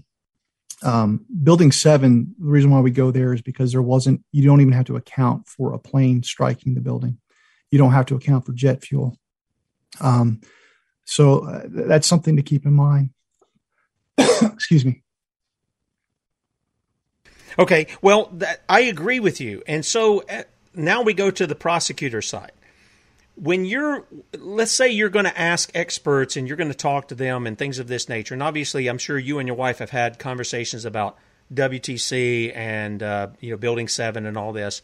[0.82, 4.23] Um, building seven, the reason why we go there is because there wasn't.
[4.32, 7.19] You don't even have to account for a plane striking the building.
[7.71, 9.17] You don't have to account for jet fuel.
[10.01, 10.41] Um,
[11.06, 13.12] so uh, that's something to keep in mind.
[14.17, 15.04] Excuse me.
[17.58, 19.63] Okay, well, that, I agree with you.
[19.67, 22.51] And so uh, now we go to the prosecutor side.
[23.36, 24.06] When you're,
[24.38, 27.58] let's say you're going to ask experts and you're going to talk to them and
[27.58, 30.86] things of this nature, and obviously I'm sure you and your wife have had conversations
[30.86, 31.17] about
[31.54, 34.82] WTC and uh, you know Building Seven and all this.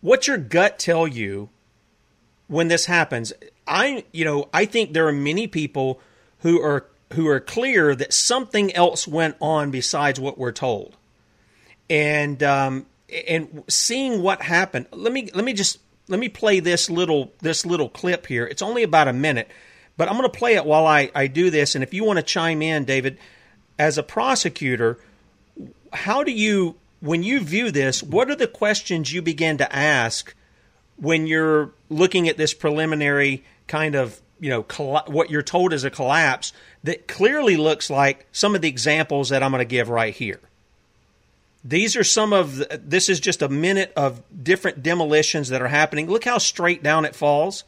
[0.00, 1.50] What's your gut tell you
[2.48, 3.32] when this happens?
[3.66, 6.00] I you know I think there are many people
[6.40, 10.96] who are who are clear that something else went on besides what we're told,
[11.88, 12.86] and um,
[13.28, 14.86] and seeing what happened.
[14.92, 18.46] Let me let me just let me play this little this little clip here.
[18.46, 19.50] It's only about a minute,
[19.96, 21.74] but I'm going to play it while I I do this.
[21.74, 23.18] And if you want to chime in, David,
[23.78, 24.98] as a prosecutor,
[25.92, 28.02] how do you when you view this?
[28.02, 30.34] What are the questions you begin to ask
[30.96, 35.84] when you're looking at this preliminary kind of you know coll- what you're told is
[35.84, 39.88] a collapse that clearly looks like some of the examples that I'm going to give
[39.88, 40.40] right here.
[41.62, 45.68] These are some of the, this is just a minute of different demolitions that are
[45.68, 46.08] happening.
[46.08, 47.64] Look how straight down it falls.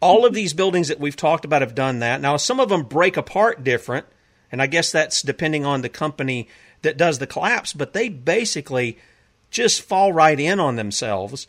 [0.00, 2.20] All of these buildings that we've talked about have done that.
[2.20, 4.06] Now some of them break apart different,
[4.50, 6.48] and I guess that's depending on the company
[6.82, 8.98] that does the collapse, but they basically
[9.50, 11.46] just fall right in on themselves.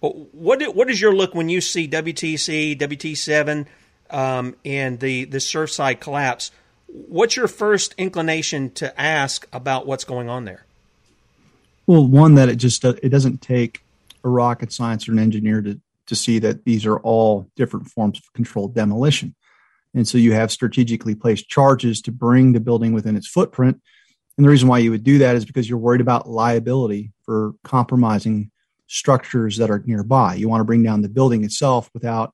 [0.00, 3.66] What what is your look when you see WTC, WT7,
[4.10, 6.50] um, and the the Surfside collapse?
[6.86, 10.64] What's your first inclination to ask about what's going on there?
[11.86, 13.82] Well, one that it just it doesn't take
[14.24, 18.18] a rocket science or an engineer to to see that these are all different forms
[18.18, 19.34] of controlled demolition.
[19.94, 23.80] And so you have strategically placed charges to bring the building within its footprint.
[24.36, 27.54] And the reason why you would do that is because you're worried about liability for
[27.64, 28.50] compromising
[28.86, 30.34] structures that are nearby.
[30.34, 32.32] You want to bring down the building itself without,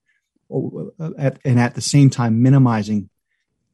[0.50, 3.10] and at the same time, minimizing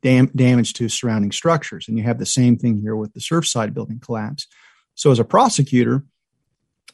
[0.02, 1.88] dam- damage to surrounding structures.
[1.88, 4.46] And you have the same thing here with the Surfside building collapse.
[4.94, 6.04] So, as a prosecutor,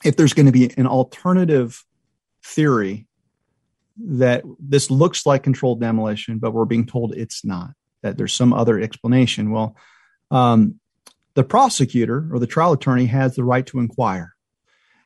[0.05, 1.85] if there's going to be an alternative
[2.45, 3.07] theory
[3.99, 7.71] that this looks like controlled demolition, but we're being told it's not,
[8.03, 9.77] that there's some other explanation, well,
[10.31, 10.79] um,
[11.35, 14.36] the prosecutor or the trial attorney has the right to inquire.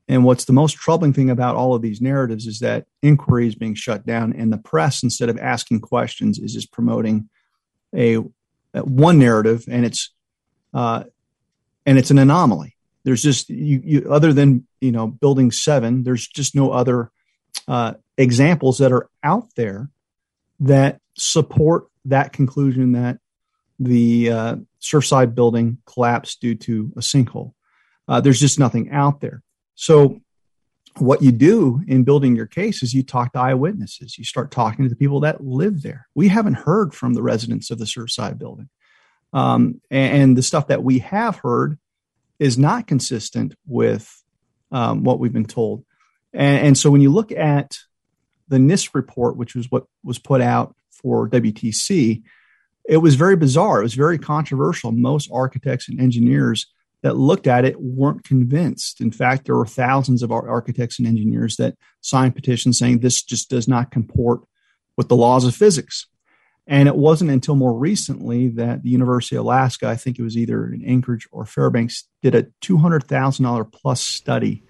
[0.08, 3.54] And what's the most troubling thing about all of these narratives is that inquiry is
[3.54, 7.28] being shut down, and the press, instead of asking questions, is just promoting
[7.94, 8.16] a,
[8.74, 10.12] a one narrative, and it's
[10.74, 11.04] uh,
[11.86, 12.76] and it's an anomaly.
[13.04, 17.10] There's just you, you other than you know building seven there's just no other
[17.66, 19.90] uh, examples that are out there
[20.60, 23.18] that support that conclusion that
[23.78, 27.54] the uh, surfside building collapsed due to a sinkhole.
[28.06, 29.42] Uh, there's just nothing out there
[29.80, 30.20] so
[30.98, 34.84] what you do in building your case is you talk to eyewitnesses you start talking
[34.84, 38.38] to the people that live there we haven't heard from the residents of the surfside
[38.38, 38.68] building
[39.32, 41.78] um, and, the stuff that we have heard
[42.38, 44.22] is not consistent with
[44.72, 45.84] um, what we've been told.
[46.32, 47.76] And, and, so when you look at
[48.48, 52.22] the NIST report, which was what was put out for WTC,
[52.88, 53.80] it was very bizarre.
[53.80, 54.90] It was very controversial.
[54.90, 56.66] Most architects and engineers
[57.02, 59.00] that looked at it weren't convinced.
[59.00, 63.48] In fact, there were thousands of architects and engineers that signed petitions saying this just
[63.48, 64.40] does not comport
[64.96, 66.06] with the laws of physics.
[66.66, 70.36] And it wasn't until more recently that the University of Alaska, I think it was
[70.36, 74.62] either in Anchorage or Fairbanks, did a $200,000 plus study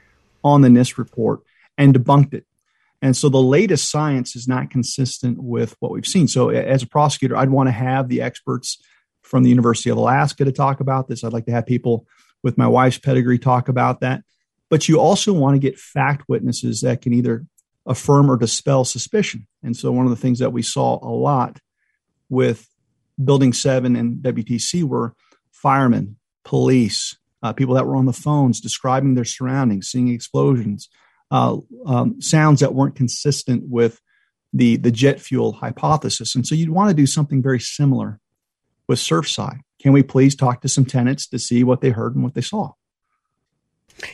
[0.43, 1.41] on the NIST report
[1.77, 2.47] and debunked it.
[3.03, 6.29] And so the latest science is not consistent with what we've seen.
[6.29, 8.79] So, as a prosecutor, I'd want to have the experts
[9.23, 11.25] from the University of Alaska to talk about this.
[11.25, 12.07] I'd like to have people
[12.43, 14.23] with my wife's pedigree talk about that.
[14.69, 17.45] But you also want to get fact witnesses that can either
[17.87, 19.47] affirm or dispel suspicion.
[19.63, 21.59] And so, one of the things that we saw a lot
[22.29, 22.69] with
[23.23, 25.15] Building 7 and WTC were
[25.53, 30.89] firemen, police, uh, people that were on the phones describing their surroundings, seeing explosions,
[31.31, 34.01] uh, um, sounds that weren't consistent with
[34.53, 36.35] the, the jet fuel hypothesis.
[36.35, 38.21] And so you'd want to do something very similar
[38.89, 39.61] with Surfside.
[39.81, 42.41] Can we please talk to some tenants to see what they heard and what they
[42.41, 42.73] saw?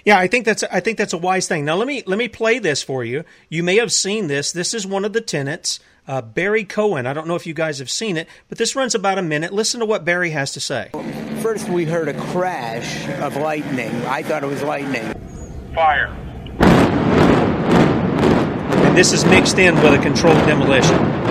[0.04, 1.64] Yeah, I think that's I think that's a wise thing.
[1.64, 3.24] Now let me let me play this for you.
[3.48, 4.50] You may have seen this.
[4.50, 5.78] This is one of the tenants
[6.08, 7.06] uh, Barry Cohen.
[7.06, 9.52] I don't know if you guys have seen it, but this runs about a minute.
[9.52, 10.90] Listen to what Barry has to say.
[11.42, 13.90] First, we heard a crash of lightning.
[14.06, 15.12] I thought it was lightning.
[15.74, 16.08] Fire.
[18.86, 21.25] And this is mixed in with a controlled demolition.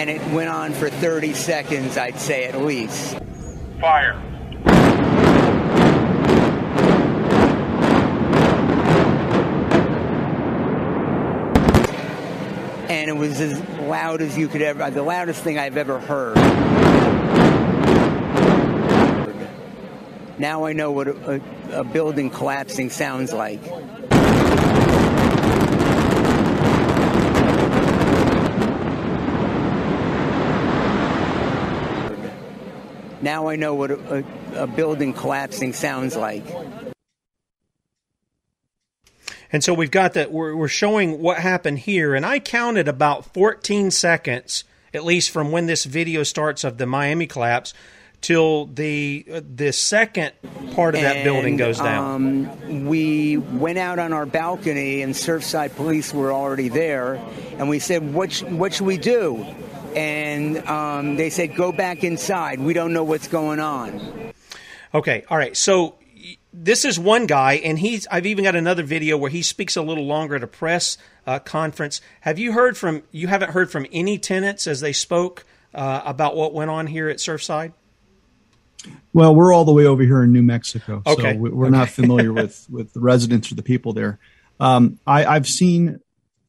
[0.00, 3.18] and it went on for 30 seconds, I'd say at least.
[3.78, 4.14] Fire.
[12.88, 16.36] And it was as loud as you could ever, the loudest thing I've ever heard.
[20.38, 21.42] Now I know what a,
[21.74, 23.60] a, a building collapsing sounds like.
[33.22, 36.44] Now I know what a, a, building collapsing sounds like.
[39.52, 42.14] And so we've got that, we're, we're showing what happened here.
[42.14, 44.64] And I counted about 14 seconds,
[44.94, 47.74] at least from when this video starts of the Miami collapse,
[48.20, 49.24] till the
[49.56, 50.32] the second
[50.74, 52.14] part of that and, building goes down.
[52.14, 57.14] Um, we went out on our balcony, and Surfside police were already there,
[57.58, 59.46] and we said, "What sh- what should we do?"
[59.96, 62.60] And um, they said, "Go back inside.
[62.60, 64.32] We don't know what's going on."
[64.94, 65.56] Okay, all right.
[65.56, 65.96] So
[66.52, 68.06] this is one guy, and he's.
[68.10, 71.38] I've even got another video where he speaks a little longer at a press uh,
[71.38, 72.00] conference.
[72.22, 73.02] Have you heard from?
[73.10, 77.08] You haven't heard from any tenants as they spoke uh, about what went on here
[77.08, 77.72] at Surfside.
[79.12, 81.34] Well, we're all the way over here in New Mexico, okay.
[81.34, 81.76] so we're okay.
[81.76, 84.18] not familiar with with the residents or the people there.
[84.58, 86.00] Um, I, I've seen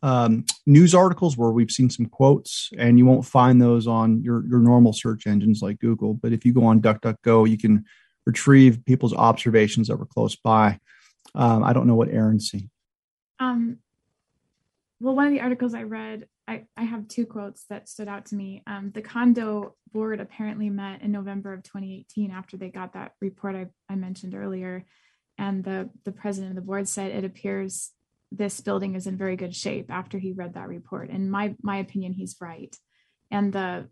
[0.04, 4.45] um, news articles where we've seen some quotes, and you won't find those on your
[4.47, 6.14] your normal search engines like Google.
[6.14, 7.86] But if you go on DuckDuckGo, you can
[8.26, 10.80] retrieve people's observations that were close by.
[11.36, 12.70] Um, I don't know what Erin's seen.
[13.39, 13.78] Um,
[14.99, 18.28] well, one of the articles I read, I, I have two quotes that stood out
[18.28, 18.62] to me.
[18.68, 23.56] Um, the condo board apparently met in November of 2018 after they got that report
[23.56, 24.86] I, I mentioned earlier.
[25.38, 27.91] And the, the president of the board said it appears
[28.32, 31.09] this building is in very good shape after he read that report.
[31.09, 32.75] And my my opinion, he's right.
[33.29, 33.88] And the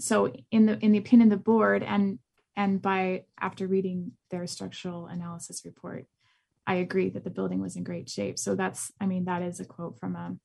[0.00, 2.18] so in the in the opinion of the board and
[2.56, 6.06] and by after reading their structural analysis report,
[6.66, 8.38] I agree that the building was in great shape.
[8.38, 10.36] So that's, I mean, that is a quote from a.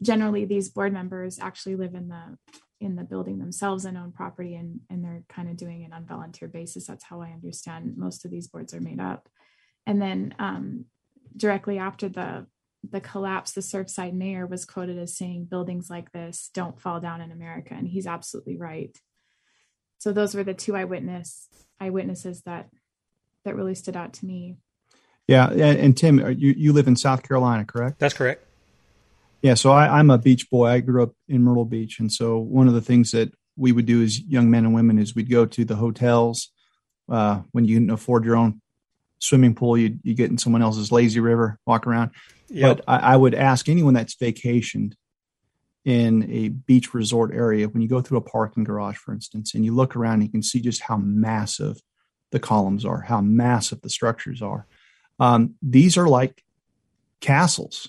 [0.00, 2.38] Generally, these board members actually live in the
[2.80, 6.06] in the building themselves and own property, and and they're kind of doing it on
[6.06, 6.86] volunteer basis.
[6.86, 9.28] That's how I understand most of these boards are made up.
[9.86, 10.84] And then um,
[11.36, 12.46] directly after the
[12.90, 17.20] the collapse, the Surfside mayor was quoted as saying, "Buildings like this don't fall down
[17.20, 18.96] in America," and he's absolutely right.
[19.98, 21.48] So those were the two eyewitness
[21.80, 22.68] eyewitnesses that
[23.44, 24.56] that really stood out to me.
[25.26, 27.98] Yeah, and Tim, you you live in South Carolina, correct?
[27.98, 28.44] That's correct.
[29.42, 30.66] Yeah, so I, I'm a beach boy.
[30.66, 33.86] I grew up in Myrtle Beach, and so one of the things that we would
[33.86, 36.50] do as young men and women is we'd go to the hotels
[37.08, 38.60] uh, when you can afford your own
[39.18, 39.76] swimming pool.
[39.76, 42.10] You you get in someone else's lazy river, walk around.
[42.48, 42.76] Yep.
[42.78, 44.94] But I, I would ask anyone that's vacationed
[45.84, 49.64] in a beach resort area when you go through a parking garage, for instance, and
[49.64, 51.80] you look around, you can see just how massive
[52.32, 54.66] the columns are, how massive the structures are.
[55.20, 56.42] Um, these are like
[57.20, 57.88] castles.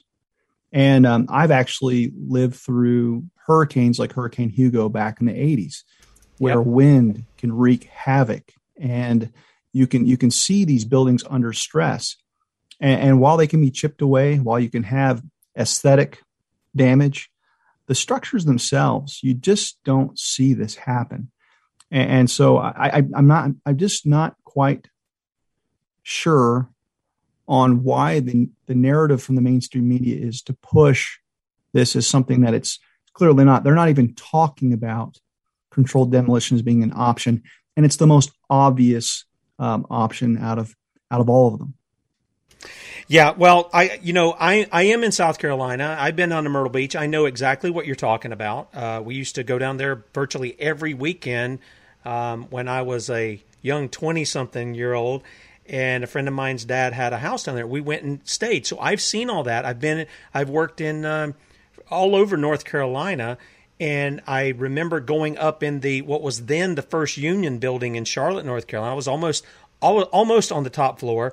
[0.72, 5.84] And um, I've actually lived through hurricanes like Hurricane Hugo back in the 80s,
[6.38, 6.68] where Yep.
[6.68, 8.52] wind can wreak havoc.
[8.80, 9.32] And
[9.74, 12.16] you can you can see these buildings under stress.
[12.80, 15.24] And, and while they can be chipped away, while you can have
[15.58, 16.22] aesthetic
[16.76, 17.30] damage,
[17.88, 21.32] the structures themselves, you just don't see this happen.
[21.90, 24.88] And, and so I, I, I'm not, I'm just not quite
[26.04, 26.70] sure
[27.48, 31.18] on why the, the narrative from the mainstream media is to push
[31.74, 32.80] this as something that it's
[33.14, 33.64] clearly not.
[33.64, 35.18] They're not even talking about
[35.72, 37.44] controlled demolition as being an option,
[37.76, 39.26] and it's the most obvious
[39.60, 40.76] um, option out of
[41.10, 41.74] out of all of them.
[43.08, 45.96] Yeah, well, I you know I I am in South Carolina.
[46.00, 46.96] I've been on to Myrtle Beach.
[46.96, 48.70] I know exactly what you're talking about.
[48.74, 51.60] Uh, we used to go down there virtually every weekend
[52.04, 55.24] um, when I was a young twenty something year old,
[55.68, 57.68] and a friend of mine's dad had a house down there.
[57.68, 58.66] We went and stayed.
[58.68, 59.66] So I've seen all that.
[59.66, 61.36] I've been I've worked in um,
[61.90, 63.38] all over North Carolina.
[63.80, 68.06] And I remember going up in the what was then the first Union building in
[68.06, 68.94] Charlotte, North Carolina.
[68.94, 69.46] I was almost
[69.80, 71.32] almost on the top floor,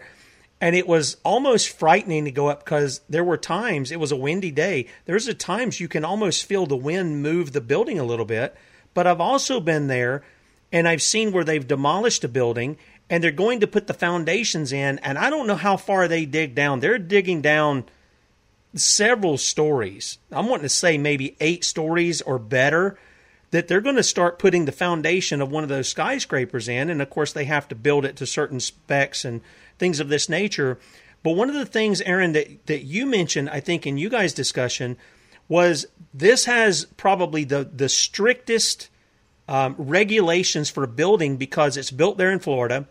[0.65, 4.17] and it was almost frightening to go up because there were times it was a
[4.17, 4.87] windy day.
[5.05, 8.57] There's a times you can almost feel the wind move the building a little bit.
[8.95, 10.25] But I've also been there,
[10.73, 12.79] and I've seen where they've demolished a building
[13.11, 16.25] and they're going to put the foundations in, and I don't know how far they
[16.25, 16.81] dig down.
[16.81, 17.85] They're digging down
[18.75, 20.17] several stories.
[20.33, 22.99] I'm wanting to say maybe eight stories or better.
[23.51, 27.03] That they're going to start putting the foundation of one of those skyscrapers in, and
[27.03, 29.43] of course they have to build it to certain specs and
[29.79, 30.79] things of this nature.
[31.23, 34.33] But one of the things, Erin, that that you mentioned, I think in you guys'
[34.33, 34.97] discussion,
[35.49, 38.91] was this has probably the the strictest
[39.49, 42.87] um, regulations for building because it's built there in Florida,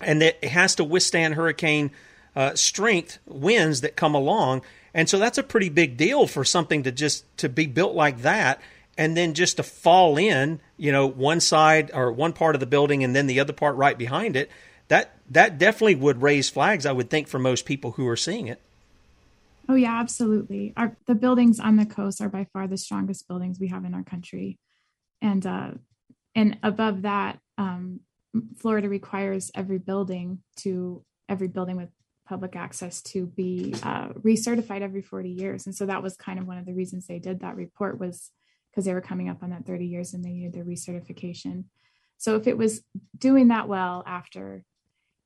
[0.00, 1.90] and it has to withstand hurricane
[2.34, 4.62] uh, strength winds that come along.
[4.92, 8.22] And so that's a pretty big deal for something to just to be built like
[8.22, 8.60] that
[8.98, 12.66] and then just to fall in, you know, one side or one part of the
[12.66, 14.50] building and then the other part right behind it.
[14.90, 16.84] That that definitely would raise flags.
[16.84, 18.60] I would think for most people who are seeing it.
[19.68, 20.72] Oh yeah, absolutely.
[20.76, 23.94] Our the buildings on the coast are by far the strongest buildings we have in
[23.94, 24.58] our country,
[25.22, 25.70] and uh,
[26.34, 28.00] and above that, um,
[28.58, 31.90] Florida requires every building to every building with
[32.26, 35.66] public access to be uh, recertified every 40 years.
[35.66, 38.30] And so that was kind of one of the reasons they did that report was
[38.70, 41.64] because they were coming up on that 30 years and they needed their recertification.
[42.18, 42.82] So if it was
[43.16, 44.64] doing that well after,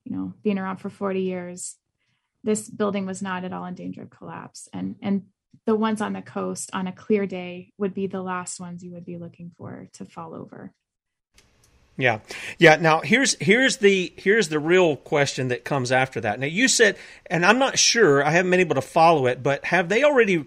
[0.04, 1.76] you know, being around for 40 years,
[2.42, 4.68] this building was not at all in danger of collapse.
[4.72, 5.24] And and
[5.66, 8.92] the ones on the coast on a clear day would be the last ones you
[8.92, 10.72] would be looking for to fall over.
[11.96, 12.20] Yeah.
[12.58, 12.76] Yeah.
[12.76, 16.40] Now here's here's the here's the real question that comes after that.
[16.40, 16.96] Now you said,
[17.26, 20.44] and I'm not sure, I haven't been able to follow it, but have they already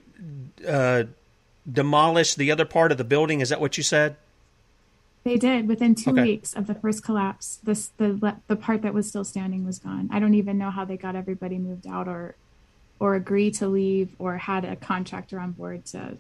[0.68, 1.04] uh,
[1.72, 3.40] demolished the other part of the building?
[3.40, 4.18] Is that what you said?
[5.28, 6.22] They did within two okay.
[6.22, 7.60] weeks of the first collapse.
[7.62, 10.08] This the the part that was still standing was gone.
[10.10, 12.36] I don't even know how they got everybody moved out or
[12.98, 16.16] or agree to leave or had a contractor on board to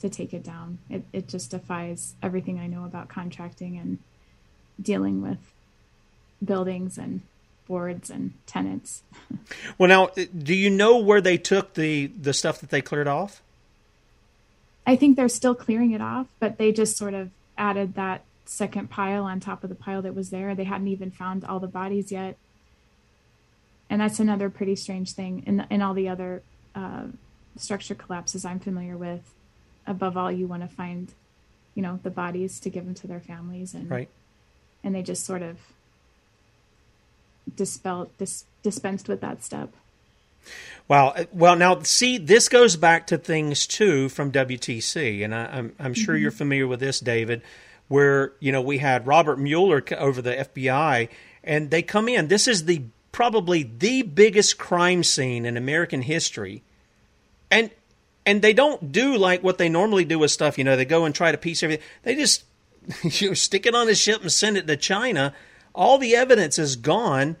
[0.00, 0.78] to take it down.
[0.90, 3.98] It it just defies everything I know about contracting and
[4.82, 5.38] dealing with
[6.44, 7.20] buildings and
[7.68, 9.04] boards and tenants.
[9.78, 13.06] well, now, uh, do you know where they took the the stuff that they cleared
[13.06, 13.40] off?
[14.84, 18.90] I think they're still clearing it off, but they just sort of added that second
[18.90, 20.54] pile on top of the pile that was there.
[20.54, 22.36] They hadn't even found all the bodies yet,
[23.90, 25.42] and that's another pretty strange thing.
[25.46, 26.42] In in all the other
[26.74, 27.04] uh,
[27.56, 29.34] structure collapses I'm familiar with,
[29.86, 31.12] above all, you want to find,
[31.74, 34.08] you know, the bodies to give them to their families and right
[34.82, 35.58] and they just sort of
[37.56, 39.72] dispelled dis, dispensed with that step.
[40.86, 41.08] Wow.
[41.08, 45.50] Uh, well, now see, this goes back to things too from WTC, and I, am
[45.52, 46.22] I'm, I'm sure mm-hmm.
[46.22, 47.42] you're familiar with this, David,
[47.88, 51.08] where you know we had Robert Mueller over the FBI,
[51.42, 52.28] and they come in.
[52.28, 52.82] This is the
[53.12, 56.62] probably the biggest crime scene in American history,
[57.50, 57.70] and
[58.24, 60.58] and they don't do like what they normally do with stuff.
[60.58, 61.84] You know, they go and try to piece everything.
[62.02, 62.44] They just
[63.02, 65.34] you stick it on a ship and send it to China.
[65.74, 67.36] All the evidence is gone.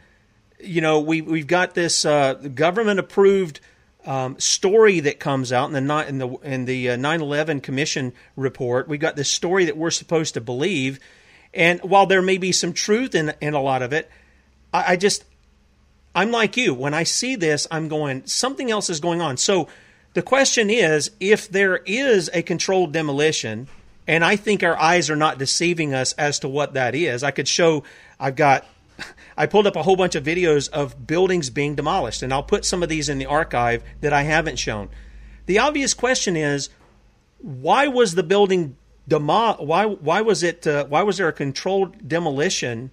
[0.60, 3.60] You know, we we've got this uh, government approved
[4.08, 8.88] um, story that comes out in the in the in the uh, 9/11 Commission report.
[8.88, 10.98] We've got this story that we're supposed to believe,
[11.52, 14.10] and while there may be some truth in in a lot of it,
[14.72, 15.24] I, I just
[16.14, 16.72] I'm like you.
[16.72, 19.36] When I see this, I'm going something else is going on.
[19.36, 19.68] So
[20.14, 23.68] the question is, if there is a controlled demolition
[24.08, 27.22] and I think our eyes are not deceiving us as to what that is.
[27.22, 27.84] I could show,
[28.18, 28.66] I've got,
[29.36, 32.64] I pulled up a whole bunch of videos of buildings being demolished, and I'll put
[32.64, 34.88] some of these in the archive that I haven't shown.
[35.46, 36.68] The obvious question is,
[37.40, 38.76] why was the building
[39.06, 39.54] demo?
[39.62, 40.66] Why why was it?
[40.66, 42.90] Uh, why was there a controlled demolition?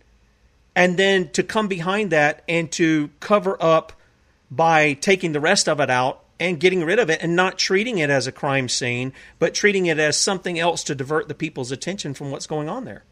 [0.76, 3.94] And then to come behind that and to cover up
[4.52, 7.98] by taking the rest of it out and getting rid of it and not treating
[7.98, 11.72] it as a crime scene, but treating it as something else to divert the people's
[11.72, 13.04] attention from what's going on there.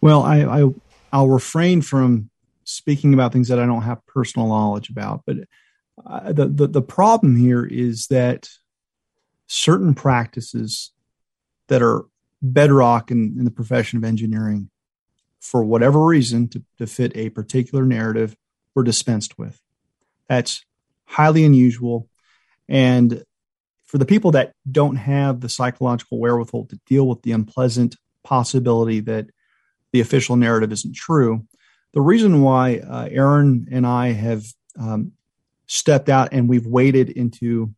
[0.00, 0.70] Well, I, I
[1.14, 2.28] I'll refrain from
[2.64, 5.36] speaking about things that I don't have personal knowledge about, but
[6.04, 8.48] uh, the, the the problem here is that
[9.46, 10.90] certain practices
[11.68, 12.06] that are
[12.42, 14.70] bedrock in, in the profession of engineering,
[15.38, 18.36] for whatever reason, to, to fit a particular narrative,
[18.74, 19.62] were dispensed with.
[20.28, 20.64] That's
[21.04, 22.08] highly unusual.
[22.68, 23.22] And
[23.84, 27.94] for the people that don't have the psychological wherewithal to deal with the unpleasant
[28.24, 29.26] possibility that
[29.94, 31.46] the official narrative isn't true,
[31.92, 34.44] the reason why uh, Erin and I have
[34.76, 35.12] um,
[35.68, 37.72] stepped out and we've waded into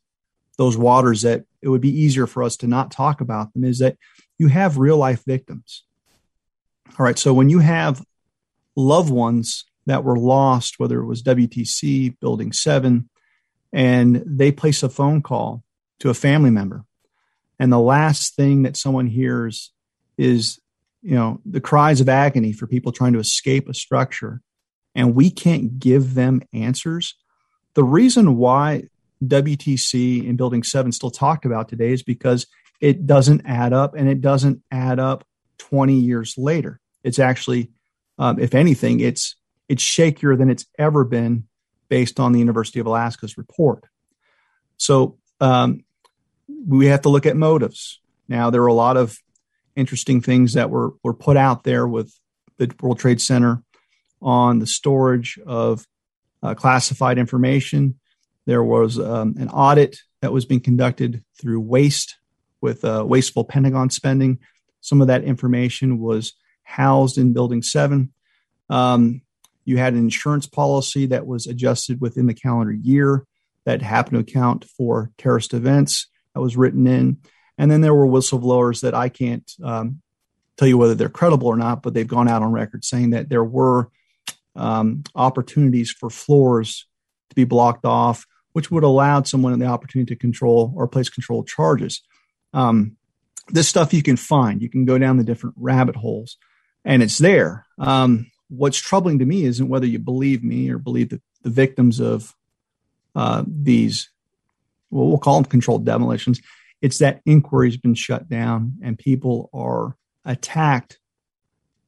[0.56, 3.80] those waters that it would be easier for us to not talk about them is
[3.80, 3.98] that
[4.38, 5.84] you have real life victims.
[6.98, 7.18] All right.
[7.18, 8.02] So when you have
[8.74, 13.10] loved ones that were lost, whether it was WTC, Building 7,
[13.74, 15.62] and they place a phone call
[15.98, 16.86] to a family member
[17.58, 19.74] and the last thing that someone hears
[20.16, 20.58] is
[21.06, 24.40] you know the cries of agony for people trying to escape a structure
[24.94, 27.14] and we can't give them answers
[27.74, 28.82] the reason why
[29.24, 32.46] wtc and building 7 still talked about today is because
[32.80, 35.24] it doesn't add up and it doesn't add up
[35.58, 37.70] 20 years later it's actually
[38.18, 39.36] um, if anything it's
[39.68, 41.44] it's shakier than it's ever been
[41.88, 43.84] based on the University of Alaska's report.
[44.76, 45.84] So um,
[46.66, 48.00] we have to look at motives.
[48.28, 49.18] Now, there are a lot of
[49.76, 52.12] interesting things that were, were put out there with
[52.58, 53.62] the World Trade Center
[54.20, 55.86] on the storage of
[56.42, 57.98] uh, classified information.
[58.46, 62.16] There was um, an audit that was being conducted through waste
[62.60, 64.38] with uh, wasteful Pentagon spending.
[64.80, 68.12] Some of that information was housed in Building 7.
[68.70, 69.22] Um,
[69.64, 73.26] You had an insurance policy that was adjusted within the calendar year
[73.64, 77.18] that happened to account for terrorist events that was written in.
[77.58, 80.02] And then there were whistleblowers that I can't um,
[80.56, 83.28] tell you whether they're credible or not, but they've gone out on record saying that
[83.28, 83.88] there were
[84.54, 86.86] um, opportunities for floors
[87.30, 91.44] to be blocked off, which would allow someone the opportunity to control or place control
[91.44, 92.02] charges.
[92.52, 92.96] Um,
[93.48, 94.60] this stuff you can find.
[94.60, 96.36] You can go down the different rabbit holes,
[96.84, 97.66] and it's there.
[97.78, 102.00] Um, what's troubling to me isn't whether you believe me or believe the, the victims
[102.00, 102.34] of
[103.14, 104.10] uh, these,
[104.90, 106.40] well, we'll call them controlled demolitions.
[106.82, 110.98] It's that inquiry's been shut down and people are attacked,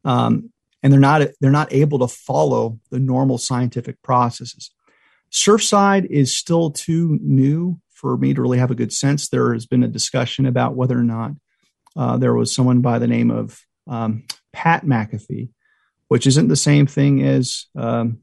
[0.04, 0.50] um,
[0.82, 4.70] and they're not they're not able to follow the normal scientific processes.
[5.30, 9.28] Surfside is still too new for me to really have a good sense.
[9.28, 11.32] There has been a discussion about whether or not
[11.96, 15.50] uh, there was someone by the name of um, Pat McAfee,
[16.06, 18.20] which isn't the same thing as um,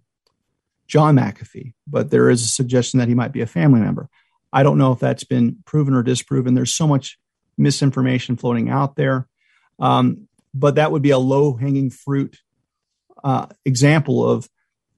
[0.88, 4.10] John McAfee, but there is a suggestion that he might be a family member.
[4.56, 6.54] I don't know if that's been proven or disproven.
[6.54, 7.20] There's so much
[7.58, 9.28] misinformation floating out there.
[9.80, 12.40] Um, but that would be a low hanging fruit
[13.22, 14.48] uh, example of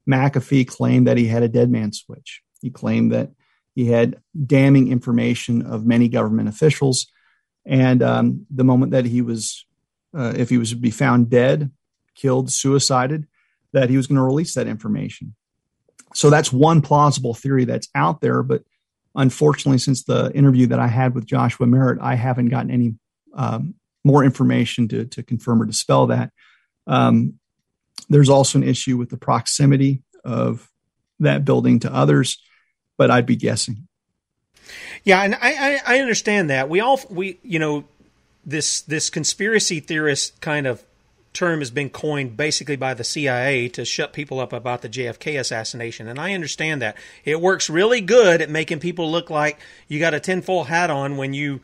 [0.07, 2.43] McAfee claimed that he had a dead man switch.
[2.61, 3.31] He claimed that
[3.73, 7.07] he had damning information of many government officials.
[7.65, 9.65] And um, the moment that he was,
[10.15, 11.71] uh, if he was to be found dead,
[12.13, 13.25] killed, suicided,
[13.73, 15.33] that he was going to release that information.
[16.13, 18.43] So that's one plausible theory that's out there.
[18.43, 18.63] But
[19.17, 22.95] unfortunately, since the interview that I had with Joshua Merritt, I haven't gotten any
[23.33, 23.73] um,
[24.05, 26.31] more information to, to confirm or dispel that.
[26.85, 27.39] Um,
[28.09, 30.69] there's also an issue with the proximity of
[31.19, 32.41] that building to others,
[32.97, 33.87] but I'd be guessing.
[35.03, 36.69] Yeah, and I, I, I understand that.
[36.69, 37.85] We all we you know
[38.45, 40.83] this this conspiracy theorist kind of
[41.37, 45.39] term has been coined basically by the CIA to shut people up about the JFK
[45.39, 46.07] assassination.
[46.07, 46.97] And I understand that.
[47.25, 51.15] It works really good at making people look like you got a tinfoil hat on
[51.15, 51.61] when you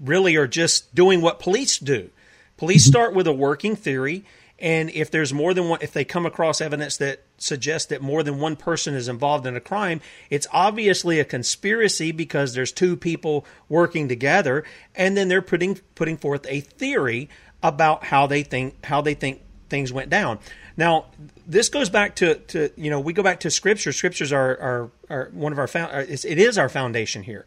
[0.00, 2.10] really are just doing what police do.
[2.56, 2.90] Police mm-hmm.
[2.90, 4.24] start with a working theory,
[4.58, 8.22] and if there's more than one, if they come across evidence that suggests that more
[8.22, 12.96] than one person is involved in a crime, it's obviously a conspiracy because there's two
[12.96, 17.28] people working together, and then they're putting putting forth a theory
[17.68, 20.38] about how they think how they think things went down.
[20.76, 21.06] Now,
[21.46, 23.92] this goes back to, to you know we go back to scripture.
[23.92, 27.44] Scriptures are are, are one of our found, uh, it is our foundation here.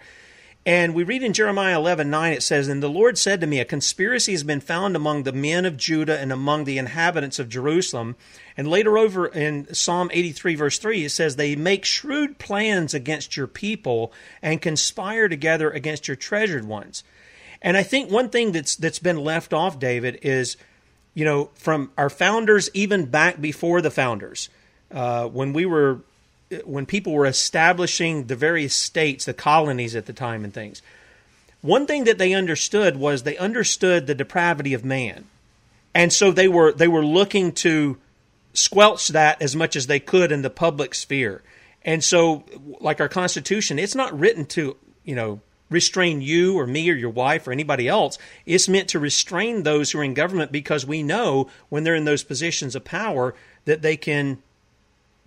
[0.65, 3.59] And we read in Jeremiah 11, 9, it says, And the Lord said to me,
[3.59, 7.47] A conspiracy has been found among the men of Judah and among the inhabitants of
[7.47, 8.17] Jerusalem.
[8.57, 13.37] And later over in Psalm 83, verse 3, it says, They make shrewd plans against
[13.37, 14.11] your people
[14.41, 17.03] and conspire together against your treasured ones.
[17.61, 20.57] And I think one thing that's that's been left off, David, is
[21.13, 24.49] you know from our founders, even back before the founders,
[24.91, 26.01] uh, when we were
[26.65, 30.81] when people were establishing the various states, the colonies at the time, and things.
[31.61, 35.25] One thing that they understood was they understood the depravity of man,
[35.93, 37.97] and so they were they were looking to
[38.53, 41.41] squelch that as much as they could in the public sphere.
[41.83, 42.43] And so,
[42.79, 47.09] like our Constitution, it's not written to you know restrain you or me or your
[47.09, 48.17] wife or anybody else.
[48.45, 52.05] It's meant to restrain those who are in government because we know when they're in
[52.05, 54.41] those positions of power that they can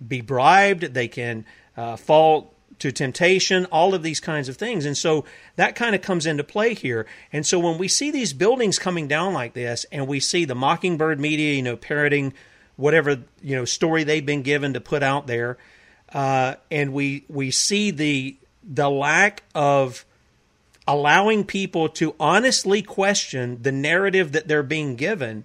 [0.07, 1.45] be bribed, they can
[1.77, 4.85] uh, fall to temptation, all of these kinds of things.
[4.85, 5.25] And so
[5.55, 7.07] that kind of comes into play here.
[7.33, 10.57] And so when we see these buildings coming down like this and we see the
[10.57, 12.35] Mockingbird media, you know, parroting
[12.75, 15.59] whatever, you know, story they've been given to put out there,
[16.13, 20.05] uh, and we we see the the lack of
[20.87, 25.45] allowing people to honestly question the narrative that they're being given,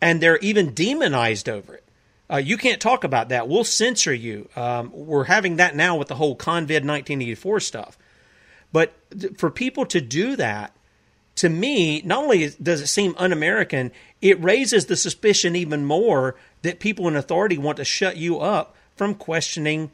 [0.00, 1.84] and they're even demonized over it.
[2.30, 3.48] Uh, you can't talk about that.
[3.48, 4.48] We'll censor you.
[4.56, 7.98] Um, we're having that now with the whole Convid 1984 stuff.
[8.72, 10.72] But th- for people to do that,
[11.36, 16.34] to me, not only does it seem un American, it raises the suspicion even more
[16.62, 19.92] that people in authority want to shut you up from questioning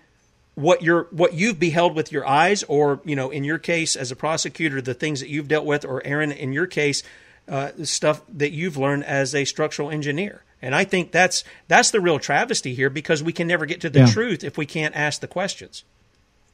[0.55, 4.11] what you're what you've beheld with your eyes, or you know, in your case as
[4.11, 7.03] a prosecutor, the things that you've dealt with, or Erin, in your case,
[7.48, 10.42] uh, stuff that you've learned as a structural engineer.
[10.61, 13.90] And I think that's that's the real travesty here because we can never get to
[13.90, 14.07] the yeah.
[14.07, 15.84] truth if we can't ask the questions.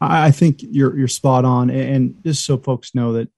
[0.00, 3.28] I think you're you're spot on, and just so folks know that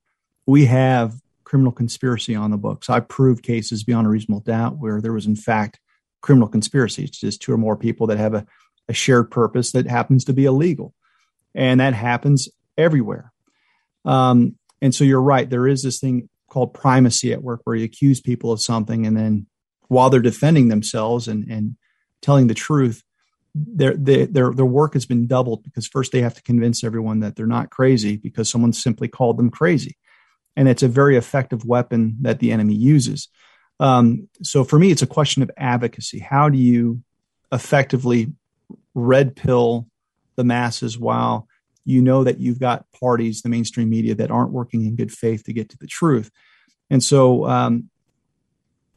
[0.46, 2.88] we have criminal conspiracy on the books.
[2.88, 5.80] I proved cases beyond a reasonable doubt where there was in fact
[6.20, 7.04] criminal conspiracy.
[7.04, 8.46] It's just two or more people that have a
[8.90, 10.94] a shared purpose that happens to be illegal.
[11.54, 13.32] And that happens everywhere.
[14.04, 15.48] Um, and so you're right.
[15.48, 19.16] There is this thing called primacy at work where you accuse people of something and
[19.16, 19.46] then
[19.90, 21.76] while they're defending themselves and, and
[22.22, 23.02] telling the truth,
[23.54, 27.20] their, their their their work has been doubled because first they have to convince everyone
[27.20, 29.96] that they're not crazy because someone simply called them crazy,
[30.54, 33.28] and it's a very effective weapon that the enemy uses.
[33.80, 36.20] Um, so for me, it's a question of advocacy.
[36.20, 37.02] How do you
[37.50, 38.32] effectively
[38.94, 39.86] red pill
[40.36, 41.46] the masses while
[41.84, 45.44] you know that you've got parties, the mainstream media, that aren't working in good faith
[45.44, 46.30] to get to the truth?
[46.88, 47.90] And so, um,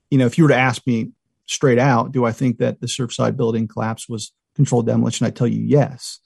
[0.09, 1.11] you know, if you were to ask me
[1.45, 5.25] straight out, do I think that the Surfside building collapse was controlled demolition?
[5.25, 6.19] I tell you yes.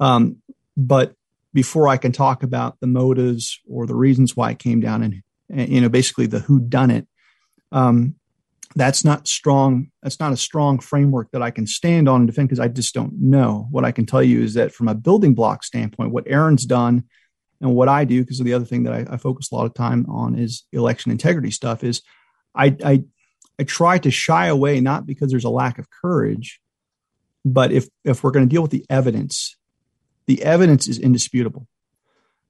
[0.00, 0.38] Um,
[0.76, 1.14] but
[1.54, 5.22] before I can talk about the motives or the reasons why it came down and,
[5.50, 7.06] and you know, basically the who done it,
[7.70, 8.16] um,
[8.74, 9.90] that's not strong.
[10.02, 12.94] That's not a strong framework that I can stand on and defend because I just
[12.94, 13.66] don't know.
[13.70, 17.04] What I can tell you is that from a building block standpoint, what Erin's done
[17.60, 19.74] and what I do, because the other thing that I, I, focus a lot of
[19.74, 22.02] time on is election integrity stuff, is
[22.54, 23.04] I, I
[23.58, 26.60] I try to shy away not because there's a lack of courage,
[27.44, 29.56] but if if we're going to deal with the evidence,
[30.26, 31.68] the evidence is indisputable.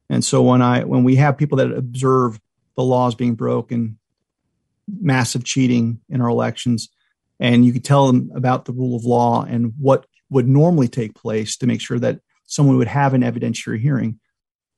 [0.09, 2.41] And so when I when we have people that observe
[2.77, 3.99] the laws being broken,
[4.89, 6.89] massive cheating in our elections,
[7.41, 11.15] and you could tell them about the rule of law and what would normally take
[11.15, 14.19] place to make sure that someone would have an evidentiary hearing,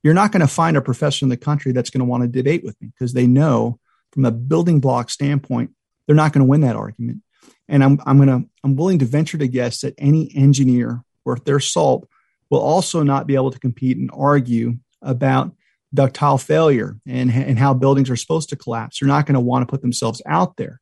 [0.03, 2.27] you're not going to find a professor in the country that's going to want to
[2.27, 3.79] debate with me because they know
[4.11, 5.71] from a building block standpoint
[6.05, 7.21] they're not going to win that argument.
[7.67, 11.45] And I'm, I'm going to, I'm willing to venture to guess that any engineer worth
[11.45, 12.07] their salt
[12.49, 15.54] will also not be able to compete and argue about
[15.95, 18.99] ductile failure and, and how buildings are supposed to collapse.
[18.99, 20.81] They're not going to want to put themselves out there.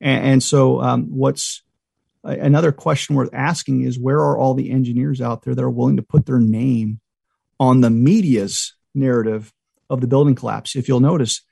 [0.00, 1.62] And, and so, um, what's
[2.24, 5.96] another question worth asking is where are all the engineers out there that are willing
[5.96, 7.00] to put their name
[7.60, 9.52] on the media's narrative
[9.88, 10.74] of the building collapse?
[10.74, 11.42] If you'll notice,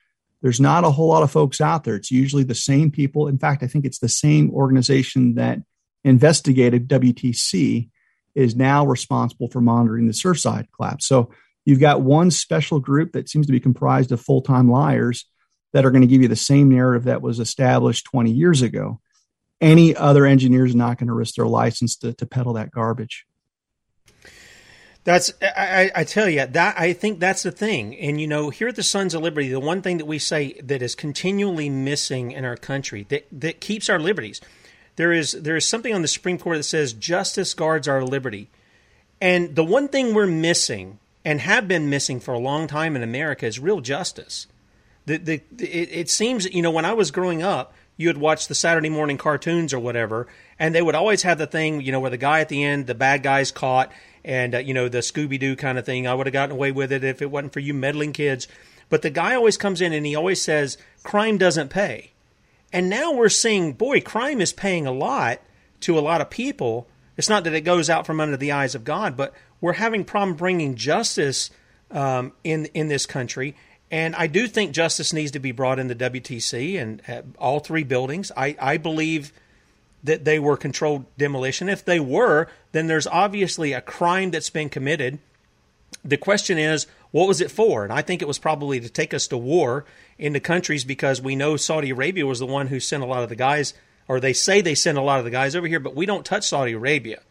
[0.43, 1.95] there's not a whole lot of folks out there.
[1.95, 3.29] It's usually the same people.
[3.29, 5.61] In fact, I think it's the same organization that
[6.03, 7.89] investigated WTC
[8.35, 11.07] is now responsible for monitoring the Surfside collapse.
[11.07, 11.31] So
[11.65, 15.27] you've got one special group that seems to be comprised of full time liars
[15.73, 19.01] that are going to give you the same narrative that was established 20 years ago.
[19.61, 23.27] Any other engineer is not going to risk their license to, to peddle that garbage.
[25.05, 28.69] That's I, I, tell you that I think that's the thing, and you know, here
[28.69, 32.33] at the Sons of Liberty, the one thing that we say that is continually missing
[32.33, 34.41] in our country that that keeps our liberties,
[34.97, 38.49] there is there is something on the Supreme Court that says justice guards our liberty,
[39.21, 43.03] and the one thing we're missing and have been missing for a long time in
[43.03, 44.47] America is real justice.
[45.07, 48.49] The the it, it seems you know when I was growing up, you would watch
[48.49, 50.27] the Saturday morning cartoons or whatever,
[50.59, 52.87] and they would always have the thing you know where the guy at the end,
[52.87, 53.93] the bad guy's caught
[54.25, 56.07] and uh, you know the Scooby Doo kind of thing.
[56.07, 58.49] I would have gotten away with it if it wasn't for you meddling kids.
[58.89, 62.13] But the guy always comes in and he always says crime doesn't pay.
[62.73, 65.41] And now we're seeing, boy, crime is paying a lot
[65.81, 66.89] to a lot of people.
[67.17, 69.33] It's not that it goes out from under the eyes of God, but
[69.65, 71.49] we're having problem bringing justice
[71.91, 73.57] um, in in this country.
[73.91, 77.61] And I do think justice needs to be brought in the WTC and uh, all
[77.61, 78.31] three buildings.
[78.37, 79.33] I, I believe
[80.03, 81.71] that they were controlled demolition.
[81.71, 85.19] If they were, then there's obviously a crime that's been committed.
[86.05, 87.85] The question is, what was it for?
[87.85, 89.87] And I think it was probably to take us to war
[90.19, 93.23] in the countries because we know Saudi Arabia was the one who sent a lot
[93.23, 93.73] of the guys,
[94.09, 96.27] or they say they sent a lot of the guys over here, but we don't
[96.27, 97.23] touch Saudi Arabia.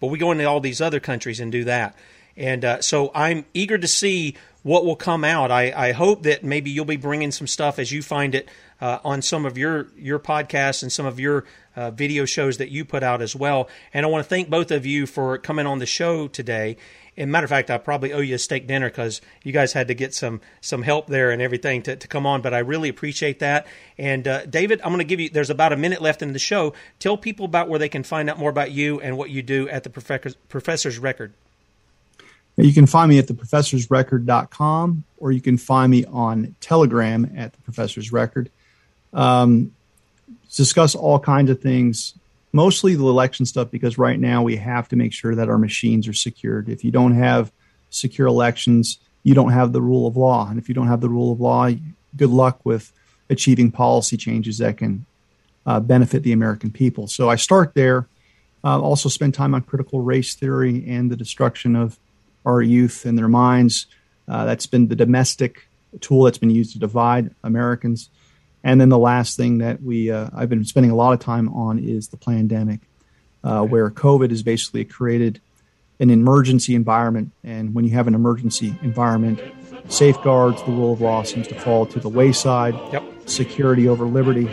[0.00, 1.96] But we go into all these other countries and do that.
[2.36, 5.50] And uh, so I'm eager to see what will come out.
[5.50, 8.48] I, I hope that maybe you'll be bringing some stuff as you find it
[8.80, 11.44] uh, on some of your your podcasts and some of your
[11.76, 13.68] uh, video shows that you put out as well.
[13.94, 16.76] And I want to thank both of you for coming on the show today.
[17.16, 19.88] And matter of fact, I probably owe you a steak dinner because you guys had
[19.88, 22.42] to get some some help there and everything to, to come on.
[22.42, 23.66] But I really appreciate that.
[23.96, 25.30] And uh, David, I'm going to give you.
[25.30, 26.74] There's about a minute left in the show.
[26.98, 29.68] Tell people about where they can find out more about you and what you do
[29.68, 31.32] at the Professor's, Record.
[32.56, 37.60] You can find me at theprofessorsrecord.com or you can find me on Telegram at the
[37.60, 38.50] Professor's Record.
[39.12, 39.72] Um,
[40.54, 42.14] discuss all kinds of things,
[42.52, 46.08] mostly the election stuff, because right now we have to make sure that our machines
[46.08, 46.68] are secured.
[46.68, 47.52] If you don't have
[47.90, 50.48] secure elections, you don't have the rule of law.
[50.48, 51.68] And if you don't have the rule of law,
[52.16, 52.92] good luck with
[53.28, 55.04] achieving policy changes that can
[55.66, 57.08] uh, benefit the American people.
[57.08, 58.06] So I start there.
[58.64, 61.98] Uh, also spend time on critical race theory and the destruction of
[62.44, 63.86] our youth and their minds.
[64.28, 65.68] Uh, that's been the domestic
[66.00, 68.10] tool that's been used to divide Americans.
[68.66, 71.48] And then the last thing that we uh, I've been spending a lot of time
[71.50, 72.80] on is the pandemic,
[73.44, 73.70] uh, okay.
[73.70, 75.40] where COVID has basically created
[76.00, 77.30] an emergency environment.
[77.44, 79.40] And when you have an emergency environment,
[79.88, 82.74] safeguards, the rule of law seems to fall to the wayside.
[82.92, 83.04] Yep.
[83.26, 84.48] Security over liberty.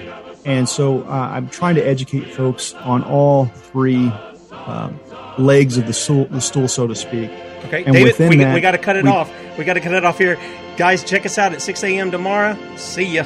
[0.45, 4.09] And so uh, I'm trying to educate folks on all three
[4.51, 4.99] um,
[5.39, 7.31] legs of the stool, the stool, so to speak.
[7.65, 9.31] Okay, and David, we, we got to cut it we, off.
[9.57, 10.37] We got to cut it off here.
[10.77, 12.11] Guys, check us out at 6 a.m.
[12.11, 12.55] tomorrow.
[12.75, 13.25] See ya.